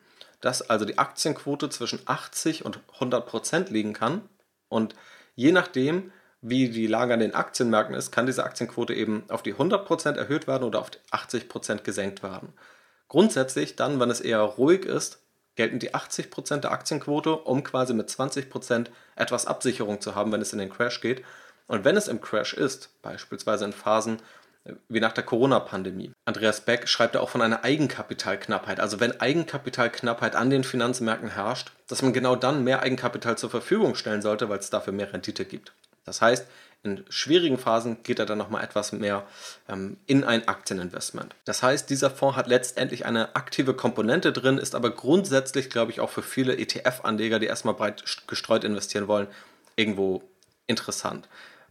Dass 0.41 0.69
also 0.69 0.85
die 0.85 0.97
Aktienquote 0.97 1.69
zwischen 1.69 1.99
80 2.05 2.65
und 2.65 2.79
100 2.95 3.25
Prozent 3.25 3.69
liegen 3.69 3.93
kann. 3.93 4.21
Und 4.67 4.95
je 5.35 5.51
nachdem, 5.51 6.11
wie 6.41 6.69
die 6.69 6.87
Lage 6.87 7.13
an 7.13 7.19
den 7.19 7.35
Aktienmärkten 7.35 7.95
ist, 7.95 8.11
kann 8.11 8.25
diese 8.25 8.43
Aktienquote 8.43 8.93
eben 8.93 9.23
auf 9.29 9.43
die 9.43 9.53
100 9.53 9.85
Prozent 9.85 10.17
erhöht 10.17 10.47
werden 10.47 10.63
oder 10.63 10.79
auf 10.79 10.89
die 10.89 10.99
80 11.11 11.49
Prozent 11.49 11.83
gesenkt 11.83 12.23
werden. 12.23 12.53
Grundsätzlich 13.07 13.75
dann, 13.75 13.99
wenn 13.99 14.11
es 14.11 14.21
eher 14.21 14.39
ruhig 14.39 14.85
ist, 14.85 15.19
gelten 15.55 15.79
die 15.79 15.93
80 15.93 16.31
Prozent 16.31 16.63
der 16.63 16.71
Aktienquote, 16.71 17.35
um 17.35 17.63
quasi 17.63 17.93
mit 17.93 18.09
20 18.09 18.49
Prozent 18.49 18.91
etwas 19.17 19.45
Absicherung 19.45 19.99
zu 19.99 20.15
haben, 20.15 20.31
wenn 20.31 20.41
es 20.41 20.53
in 20.53 20.59
den 20.59 20.69
Crash 20.69 21.01
geht. 21.01 21.25
Und 21.69 21.85
wenn 21.85 21.95
es 21.95 22.07
im 22.07 22.19
Crash 22.19 22.53
ist, 22.53 22.89
beispielsweise 23.03 23.63
in 23.63 23.73
Phasen 23.73 24.17
äh, 24.65 24.73
wie 24.89 24.99
nach 24.99 25.13
der 25.13 25.23
Corona-Pandemie. 25.23 26.11
Andreas 26.25 26.61
Beck 26.61 26.89
schreibt 26.89 27.15
auch 27.15 27.29
von 27.29 27.43
einer 27.43 27.63
Eigenkapitalknappheit. 27.63 28.79
Also 28.79 28.99
wenn 28.99 29.21
Eigenkapitalknappheit 29.21 30.35
an 30.35 30.49
den 30.49 30.63
Finanzmärkten 30.63 31.29
herrscht, 31.29 31.71
dass 31.87 32.01
man 32.01 32.11
genau 32.11 32.35
dann 32.35 32.63
mehr 32.63 32.81
Eigenkapital 32.81 33.37
zur 33.37 33.51
Verfügung 33.51 33.93
stellen 33.93 34.23
sollte, 34.23 34.49
weil 34.49 34.57
es 34.57 34.71
dafür 34.71 34.93
mehr 34.93 35.13
Rendite 35.13 35.45
gibt. 35.45 35.73
Das 36.05 36.23
heißt, 36.23 36.47
in 36.81 37.05
schwierigen 37.09 37.59
Phasen 37.59 38.01
geht 38.01 38.17
er 38.17 38.25
dann 38.25 38.39
nochmal 38.39 38.63
etwas 38.63 38.91
mehr 38.91 39.27
ähm, 39.67 39.97
in 40.07 40.23
ein 40.23 40.47
Aktieninvestment. 40.47 41.35
Das 41.45 41.61
heißt, 41.61 41.87
dieser 41.87 42.09
Fonds 42.09 42.35
hat 42.35 42.47
letztendlich 42.47 43.05
eine 43.05 43.35
aktive 43.35 43.75
Komponente 43.75 44.33
drin, 44.33 44.57
ist 44.57 44.73
aber 44.73 44.89
grundsätzlich, 44.89 45.69
glaube 45.69 45.91
ich, 45.91 45.99
auch 45.99 46.09
für 46.09 46.23
viele 46.23 46.57
ETF-Anleger, 46.57 47.37
die 47.37 47.45
erstmal 47.45 47.75
breit 47.75 48.03
gestreut 48.25 48.63
investieren 48.63 49.07
wollen, 49.07 49.27
irgendwo 49.75 50.23
interessant 50.65 51.27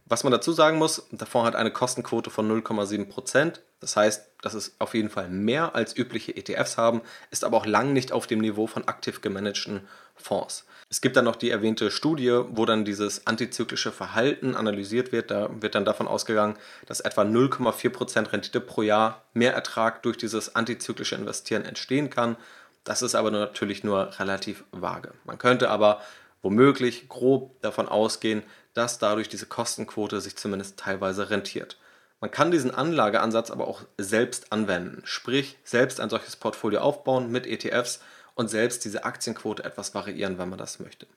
Was 0.09 0.23
man 0.23 0.31
dazu 0.31 0.51
sagen 0.51 0.79
muss, 0.79 1.07
der 1.11 1.27
Fonds 1.27 1.45
hat 1.45 1.55
eine 1.55 1.71
Kostenquote 1.71 2.31
von 2.31 2.49
0,7%. 2.51 3.59
Das 3.79 3.95
heißt, 3.95 4.27
das 4.41 4.55
ist 4.55 4.75
auf 4.79 4.95
jeden 4.95 5.11
Fall 5.11 5.29
mehr 5.29 5.75
als 5.75 5.95
übliche 5.95 6.35
ETFs 6.35 6.77
haben, 6.77 7.01
ist 7.29 7.43
aber 7.43 7.57
auch 7.57 7.67
lang 7.67 7.93
nicht 7.93 8.11
auf 8.11 8.25
dem 8.25 8.39
Niveau 8.39 8.65
von 8.65 8.87
aktiv 8.87 9.21
gemanagten 9.21 9.87
Fonds. 10.15 10.65
Es 10.89 11.01
gibt 11.01 11.15
dann 11.15 11.25
noch 11.25 11.35
die 11.35 11.51
erwähnte 11.51 11.91
Studie, 11.91 12.41
wo 12.49 12.65
dann 12.65 12.83
dieses 12.83 13.27
antizyklische 13.27 13.91
Verhalten 13.91 14.55
analysiert 14.55 15.11
wird. 15.11 15.29
Da 15.29 15.49
wird 15.61 15.75
dann 15.75 15.85
davon 15.85 16.07
ausgegangen, 16.07 16.57
dass 16.87 16.99
etwa 16.99 17.21
0,4% 17.21 18.31
Rendite 18.31 18.59
pro 18.59 18.81
Jahr 18.81 19.23
mehr 19.33 19.53
Ertrag 19.53 20.01
durch 20.01 20.17
dieses 20.17 20.55
antizyklische 20.55 21.15
Investieren 21.15 21.63
entstehen 21.63 22.09
kann. 22.09 22.35
Das 22.83 23.03
ist 23.03 23.13
aber 23.13 23.29
natürlich 23.29 23.83
nur 23.83 24.19
relativ 24.19 24.63
vage. 24.71 25.13
Man 25.25 25.37
könnte 25.37 25.69
aber 25.69 26.01
womöglich 26.41 27.07
grob 27.07 27.61
davon 27.61 27.87
ausgehen, 27.87 28.41
dass 28.73 28.99
dadurch 28.99 29.29
diese 29.29 29.45
Kostenquote 29.45 30.21
sich 30.21 30.35
zumindest 30.35 30.77
teilweise 30.77 31.29
rentiert. 31.29 31.77
Man 32.21 32.31
kann 32.31 32.51
diesen 32.51 32.71
Anlageansatz 32.71 33.49
aber 33.49 33.67
auch 33.67 33.81
selbst 33.97 34.51
anwenden, 34.51 35.01
sprich 35.05 35.57
selbst 35.63 35.99
ein 35.99 36.09
solches 36.09 36.35
Portfolio 36.35 36.81
aufbauen 36.81 37.31
mit 37.31 37.47
ETFs 37.47 38.01
und 38.35 38.49
selbst 38.49 38.83
diese 38.85 39.05
Aktienquote 39.05 39.63
etwas 39.63 39.95
variieren, 39.95 40.37
wenn 40.37 40.49
man 40.49 40.59
das 40.59 40.79
möchte. 40.79 41.07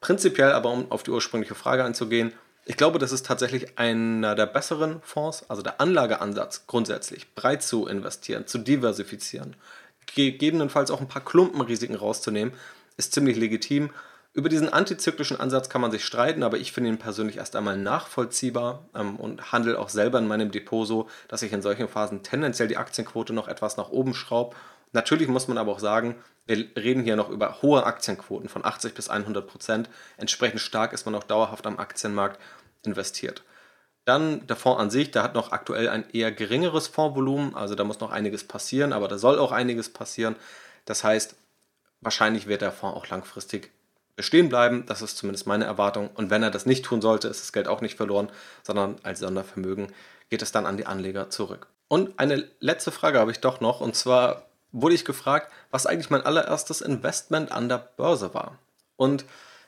Prinzipiell 0.00 0.52
aber, 0.52 0.70
um 0.70 0.90
auf 0.92 1.02
die 1.02 1.10
ursprüngliche 1.10 1.54
Frage 1.54 1.84
einzugehen, 1.84 2.32
ich 2.68 2.76
glaube, 2.76 2.98
das 2.98 3.12
ist 3.12 3.26
tatsächlich 3.26 3.78
einer 3.78 4.34
der 4.34 4.46
besseren 4.46 5.00
Fonds, 5.02 5.48
also 5.48 5.62
der 5.62 5.80
Anlageansatz 5.80 6.66
grundsätzlich, 6.66 7.32
breit 7.34 7.62
zu 7.62 7.86
investieren, 7.86 8.48
zu 8.48 8.58
diversifizieren, 8.58 9.54
gegebenenfalls 10.14 10.90
auch 10.90 11.00
ein 11.00 11.08
paar 11.08 11.24
Klumpenrisiken 11.24 11.94
rauszunehmen, 11.94 12.52
ist 12.96 13.12
ziemlich 13.12 13.36
legitim. 13.36 13.90
Über 14.36 14.50
diesen 14.50 14.68
antizyklischen 14.70 15.40
Ansatz 15.40 15.70
kann 15.70 15.80
man 15.80 15.90
sich 15.90 16.04
streiten, 16.04 16.42
aber 16.42 16.58
ich 16.58 16.70
finde 16.70 16.90
ihn 16.90 16.98
persönlich 16.98 17.38
erst 17.38 17.56
einmal 17.56 17.78
nachvollziehbar 17.78 18.84
ähm, 18.94 19.16
und 19.16 19.50
handle 19.50 19.78
auch 19.78 19.88
selber 19.88 20.18
in 20.18 20.28
meinem 20.28 20.50
Depot 20.50 20.86
so, 20.86 21.08
dass 21.28 21.40
ich 21.40 21.54
in 21.54 21.62
solchen 21.62 21.88
Phasen 21.88 22.22
tendenziell 22.22 22.68
die 22.68 22.76
Aktienquote 22.76 23.32
noch 23.32 23.48
etwas 23.48 23.78
nach 23.78 23.88
oben 23.88 24.12
schraube 24.12 24.54
Natürlich 24.92 25.28
muss 25.28 25.48
man 25.48 25.56
aber 25.56 25.72
auch 25.72 25.78
sagen, 25.78 26.16
wir 26.46 26.66
reden 26.76 27.02
hier 27.02 27.16
noch 27.16 27.30
über 27.30 27.62
hohe 27.62 27.84
Aktienquoten 27.84 28.50
von 28.50 28.62
80 28.62 28.94
bis 28.94 29.08
100 29.08 29.46
Prozent. 29.46 29.88
Entsprechend 30.18 30.60
stark 30.60 30.92
ist 30.92 31.06
man 31.06 31.14
auch 31.14 31.24
dauerhaft 31.24 31.66
am 31.66 31.78
Aktienmarkt 31.78 32.38
investiert. 32.84 33.42
Dann 34.04 34.46
der 34.46 34.56
Fonds 34.56 34.80
an 34.80 34.90
sich, 34.90 35.10
der 35.10 35.22
hat 35.22 35.34
noch 35.34 35.50
aktuell 35.50 35.88
ein 35.88 36.08
eher 36.10 36.30
geringeres 36.30 36.88
Fondsvolumen, 36.88 37.54
also 37.54 37.74
da 37.74 37.84
muss 37.84 38.00
noch 38.00 38.12
einiges 38.12 38.44
passieren, 38.44 38.92
aber 38.92 39.08
da 39.08 39.16
soll 39.16 39.38
auch 39.38 39.50
einiges 39.50 39.88
passieren. 39.92 40.36
Das 40.84 41.04
heißt, 41.04 41.36
wahrscheinlich 42.02 42.46
wird 42.46 42.60
der 42.60 42.70
Fonds 42.70 42.96
auch 42.96 43.08
langfristig 43.08 43.70
bestehen 44.16 44.48
bleiben. 44.48 44.84
Das 44.86 45.02
ist 45.02 45.16
zumindest 45.16 45.46
meine 45.46 45.64
Erwartung. 45.66 46.10
Und 46.14 46.30
wenn 46.30 46.42
er 46.42 46.50
das 46.50 46.66
nicht 46.66 46.84
tun 46.84 47.00
sollte, 47.00 47.28
ist 47.28 47.42
das 47.42 47.52
Geld 47.52 47.68
auch 47.68 47.82
nicht 47.82 47.96
verloren, 47.96 48.30
sondern 48.62 48.96
als 49.02 49.20
Sondervermögen 49.20 49.92
geht 50.30 50.42
es 50.42 50.52
dann 50.52 50.66
an 50.66 50.76
die 50.76 50.86
Anleger 50.86 51.30
zurück. 51.30 51.68
Und 51.88 52.18
eine 52.18 52.48
letzte 52.58 52.90
Frage 52.90 53.20
habe 53.20 53.30
ich 53.30 53.40
doch 53.40 53.60
noch, 53.60 53.80
und 53.80 53.94
zwar 53.94 54.46
wurde 54.72 54.94
ich 54.94 55.04
gefragt, 55.04 55.52
was 55.70 55.86
eigentlich 55.86 56.10
mein 56.10 56.22
allererstes 56.22 56.80
Investment 56.80 57.52
an 57.52 57.68
der 57.68 57.78
Börse 57.78 58.34
war. 58.34 58.58
Und 58.96 59.24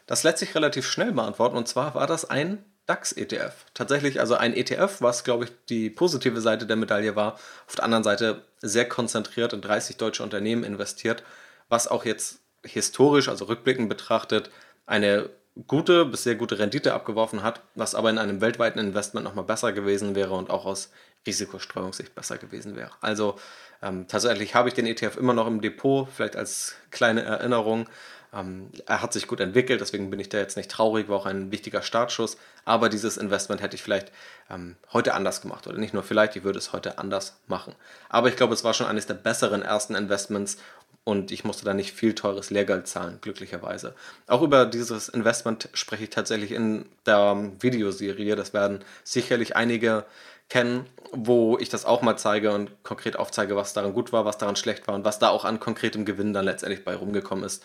das 0.06 0.24
lässt 0.24 0.38
sich 0.38 0.54
relativ 0.54 0.86
schnell 0.86 1.12
beantworten. 1.12 1.56
Und 1.56 1.68
zwar 1.68 1.94
war 1.94 2.06
das 2.06 2.28
ein 2.28 2.64
DAX-ETF. 2.86 3.52
Tatsächlich 3.74 4.18
also 4.18 4.34
ein 4.34 4.54
ETF, 4.54 5.00
was, 5.00 5.22
glaube 5.22 5.44
ich, 5.44 5.52
die 5.68 5.90
positive 5.90 6.40
Seite 6.40 6.66
der 6.66 6.76
Medaille 6.76 7.14
war. 7.14 7.34
Auf 7.66 7.76
der 7.76 7.84
anderen 7.84 8.04
Seite 8.04 8.42
sehr 8.60 8.88
konzentriert 8.88 9.52
in 9.52 9.60
30 9.60 9.98
deutsche 9.98 10.22
Unternehmen 10.22 10.64
investiert, 10.64 11.22
was 11.68 11.86
auch 11.86 12.06
jetzt 12.06 12.40
historisch, 12.72 13.28
also 13.28 13.46
rückblickend 13.46 13.88
betrachtet, 13.88 14.50
eine 14.86 15.30
gute 15.66 16.04
bis 16.04 16.22
sehr 16.22 16.36
gute 16.36 16.58
Rendite 16.58 16.94
abgeworfen 16.94 17.42
hat, 17.42 17.62
was 17.74 17.94
aber 17.94 18.10
in 18.10 18.18
einem 18.18 18.40
weltweiten 18.40 18.78
Investment 18.78 19.24
nochmal 19.24 19.44
besser 19.44 19.72
gewesen 19.72 20.14
wäre 20.14 20.34
und 20.34 20.50
auch 20.50 20.66
aus 20.66 20.90
Risikostreuungssicht 21.26 22.14
besser 22.14 22.38
gewesen 22.38 22.76
wäre. 22.76 22.92
Also 23.00 23.36
ähm, 23.82 24.06
tatsächlich 24.08 24.54
habe 24.54 24.68
ich 24.68 24.74
den 24.74 24.86
ETF 24.86 25.16
immer 25.16 25.34
noch 25.34 25.46
im 25.46 25.60
Depot, 25.60 26.08
vielleicht 26.14 26.36
als 26.36 26.76
kleine 26.90 27.22
Erinnerung. 27.22 27.88
Ähm, 28.32 28.70
er 28.86 29.02
hat 29.02 29.12
sich 29.12 29.26
gut 29.26 29.40
entwickelt, 29.40 29.80
deswegen 29.80 30.10
bin 30.10 30.20
ich 30.20 30.28
da 30.28 30.38
jetzt 30.38 30.56
nicht 30.56 30.70
traurig, 30.70 31.08
war 31.08 31.16
auch 31.16 31.26
ein 31.26 31.50
wichtiger 31.50 31.82
Startschuss. 31.82 32.36
Aber 32.64 32.88
dieses 32.88 33.16
Investment 33.16 33.62
hätte 33.62 33.74
ich 33.74 33.82
vielleicht 33.82 34.12
ähm, 34.50 34.76
heute 34.92 35.14
anders 35.14 35.40
gemacht 35.40 35.66
oder 35.66 35.78
nicht 35.78 35.94
nur 35.94 36.02
vielleicht, 36.02 36.36
ich 36.36 36.44
würde 36.44 36.58
es 36.58 36.72
heute 36.72 36.98
anders 36.98 37.40
machen. 37.46 37.74
Aber 38.08 38.28
ich 38.28 38.36
glaube, 38.36 38.54
es 38.54 38.64
war 38.64 38.74
schon 38.74 38.86
eines 38.86 39.06
der 39.06 39.14
besseren 39.14 39.62
ersten 39.62 39.94
Investments 39.94 40.58
und 41.08 41.30
ich 41.30 41.42
musste 41.42 41.64
da 41.64 41.72
nicht 41.72 41.94
viel 41.94 42.14
teures 42.14 42.50
Lehrgeld 42.50 42.86
zahlen, 42.86 43.16
glücklicherweise. 43.22 43.94
Auch 44.26 44.42
über 44.42 44.66
dieses 44.66 45.08
Investment 45.08 45.70
spreche 45.72 46.04
ich 46.04 46.10
tatsächlich 46.10 46.52
in 46.52 46.84
der 47.06 47.50
Videoserie. 47.60 48.36
Das 48.36 48.52
werden 48.52 48.84
sicherlich 49.04 49.56
einige 49.56 50.04
kennen, 50.50 50.84
wo 51.10 51.56
ich 51.58 51.70
das 51.70 51.86
auch 51.86 52.02
mal 52.02 52.18
zeige 52.18 52.52
und 52.52 52.82
konkret 52.82 53.18
aufzeige, 53.18 53.56
was 53.56 53.72
daran 53.72 53.94
gut 53.94 54.12
war, 54.12 54.26
was 54.26 54.36
daran 54.36 54.56
schlecht 54.56 54.86
war 54.86 54.94
und 54.94 55.06
was 55.06 55.18
da 55.18 55.30
auch 55.30 55.46
an 55.46 55.60
konkretem 55.60 56.04
Gewinn 56.04 56.34
dann 56.34 56.44
letztendlich 56.44 56.84
bei 56.84 56.94
rumgekommen 56.94 57.42
ist. 57.42 57.64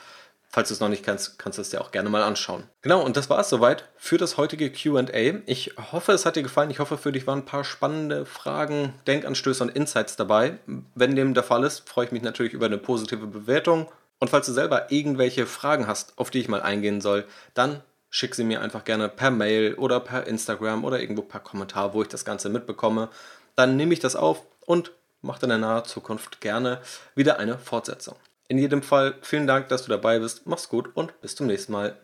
Falls 0.54 0.68
du 0.68 0.76
es 0.76 0.80
noch 0.80 0.89
nicht 0.89 1.04
kennst, 1.04 1.39
kannst 1.39 1.58
du 1.58 1.63
es 1.63 1.72
dir 1.72 1.82
auch 1.82 1.89
gerne 1.89 2.12
mal 2.12 2.22
anschauen. 2.22 2.66
Genau, 2.84 3.02
und 3.02 3.18
das 3.18 3.28
war 3.28 3.39
es 3.39 3.50
soweit 3.50 3.89
für 3.98 4.20
das 4.20 4.38
heutige 4.38 4.72
QA. 4.72 5.04
Ich 5.48 5.74
hoffe, 5.92 6.12
es 6.12 6.28
hat 6.28 6.36
dir 6.36 6.44
gefallen. 6.44 6.70
Ich 6.70 6.78
hoffe, 6.78 7.00
für 7.00 7.12
dich 7.12 7.26
waren 7.26 7.39
ein 7.39 7.46
paar 7.46 7.63
spannende 7.63 8.28
Fragen, 8.28 8.94
Denkanstöße 9.08 9.63
und 9.63 9.70
Insights 9.70 10.16
dabei. 10.16 10.60
Wenn 10.94 11.16
dem 11.16 11.34
der 11.34 11.42
Fall 11.42 11.63
ist, 11.63 11.89
freue 11.89 12.06
ich 12.06 12.12
mich 12.12 12.22
natürlich 12.22 12.54
über 12.54 12.68
eine 12.68 12.78
positive 12.78 13.26
Bewertung. 13.26 13.88
Und 14.20 14.30
falls 14.30 14.46
du 14.46 14.54
selber 14.54 14.92
irgendwelche 14.92 15.48
Fragen 15.48 15.88
hast, 15.88 16.20
auf 16.20 16.30
die 16.30 16.42
ich 16.42 16.50
mal 16.50 16.62
eingehen 16.62 17.02
soll, 17.02 17.26
dann 17.56 17.82
schick 18.12 18.36
sie 18.36 18.44
mir 18.44 18.62
einfach 18.62 18.84
gerne 18.84 19.10
per 19.10 19.32
Mail 19.32 19.74
oder 19.74 20.00
per 20.02 20.28
Instagram 20.28 20.86
oder 20.86 21.00
irgendwo 21.00 21.24
per 21.24 21.39
Kommentar, 21.39 21.96
wo 21.96 22.04
ich 22.04 22.10
das 22.10 22.26
Ganze 22.26 22.50
mitbekomme. 22.50 23.10
Dann 23.56 23.76
nehme 23.76 23.92
ich 23.92 24.02
das 24.02 24.16
auf 24.16 24.44
und 24.68 24.92
mache 25.24 25.42
in 25.42 25.50
der 25.50 25.58
nahen 25.58 25.86
Zukunft 25.86 26.42
gerne 26.42 26.80
wieder 27.16 27.39
eine 27.39 27.58
Fortsetzung. 27.58 28.18
In 28.47 28.58
jedem 28.58 28.84
Fall 28.84 29.15
vielen 29.21 29.47
Dank, 29.47 29.69
dass 29.69 29.84
du 29.84 29.89
dabei 29.89 30.19
bist. 30.19 30.45
Mach's 30.45 30.69
gut 30.69 30.95
und 30.95 31.19
bis 31.21 31.36
zum 31.36 31.47
nächsten 31.47 31.71
Mal. 31.71 31.97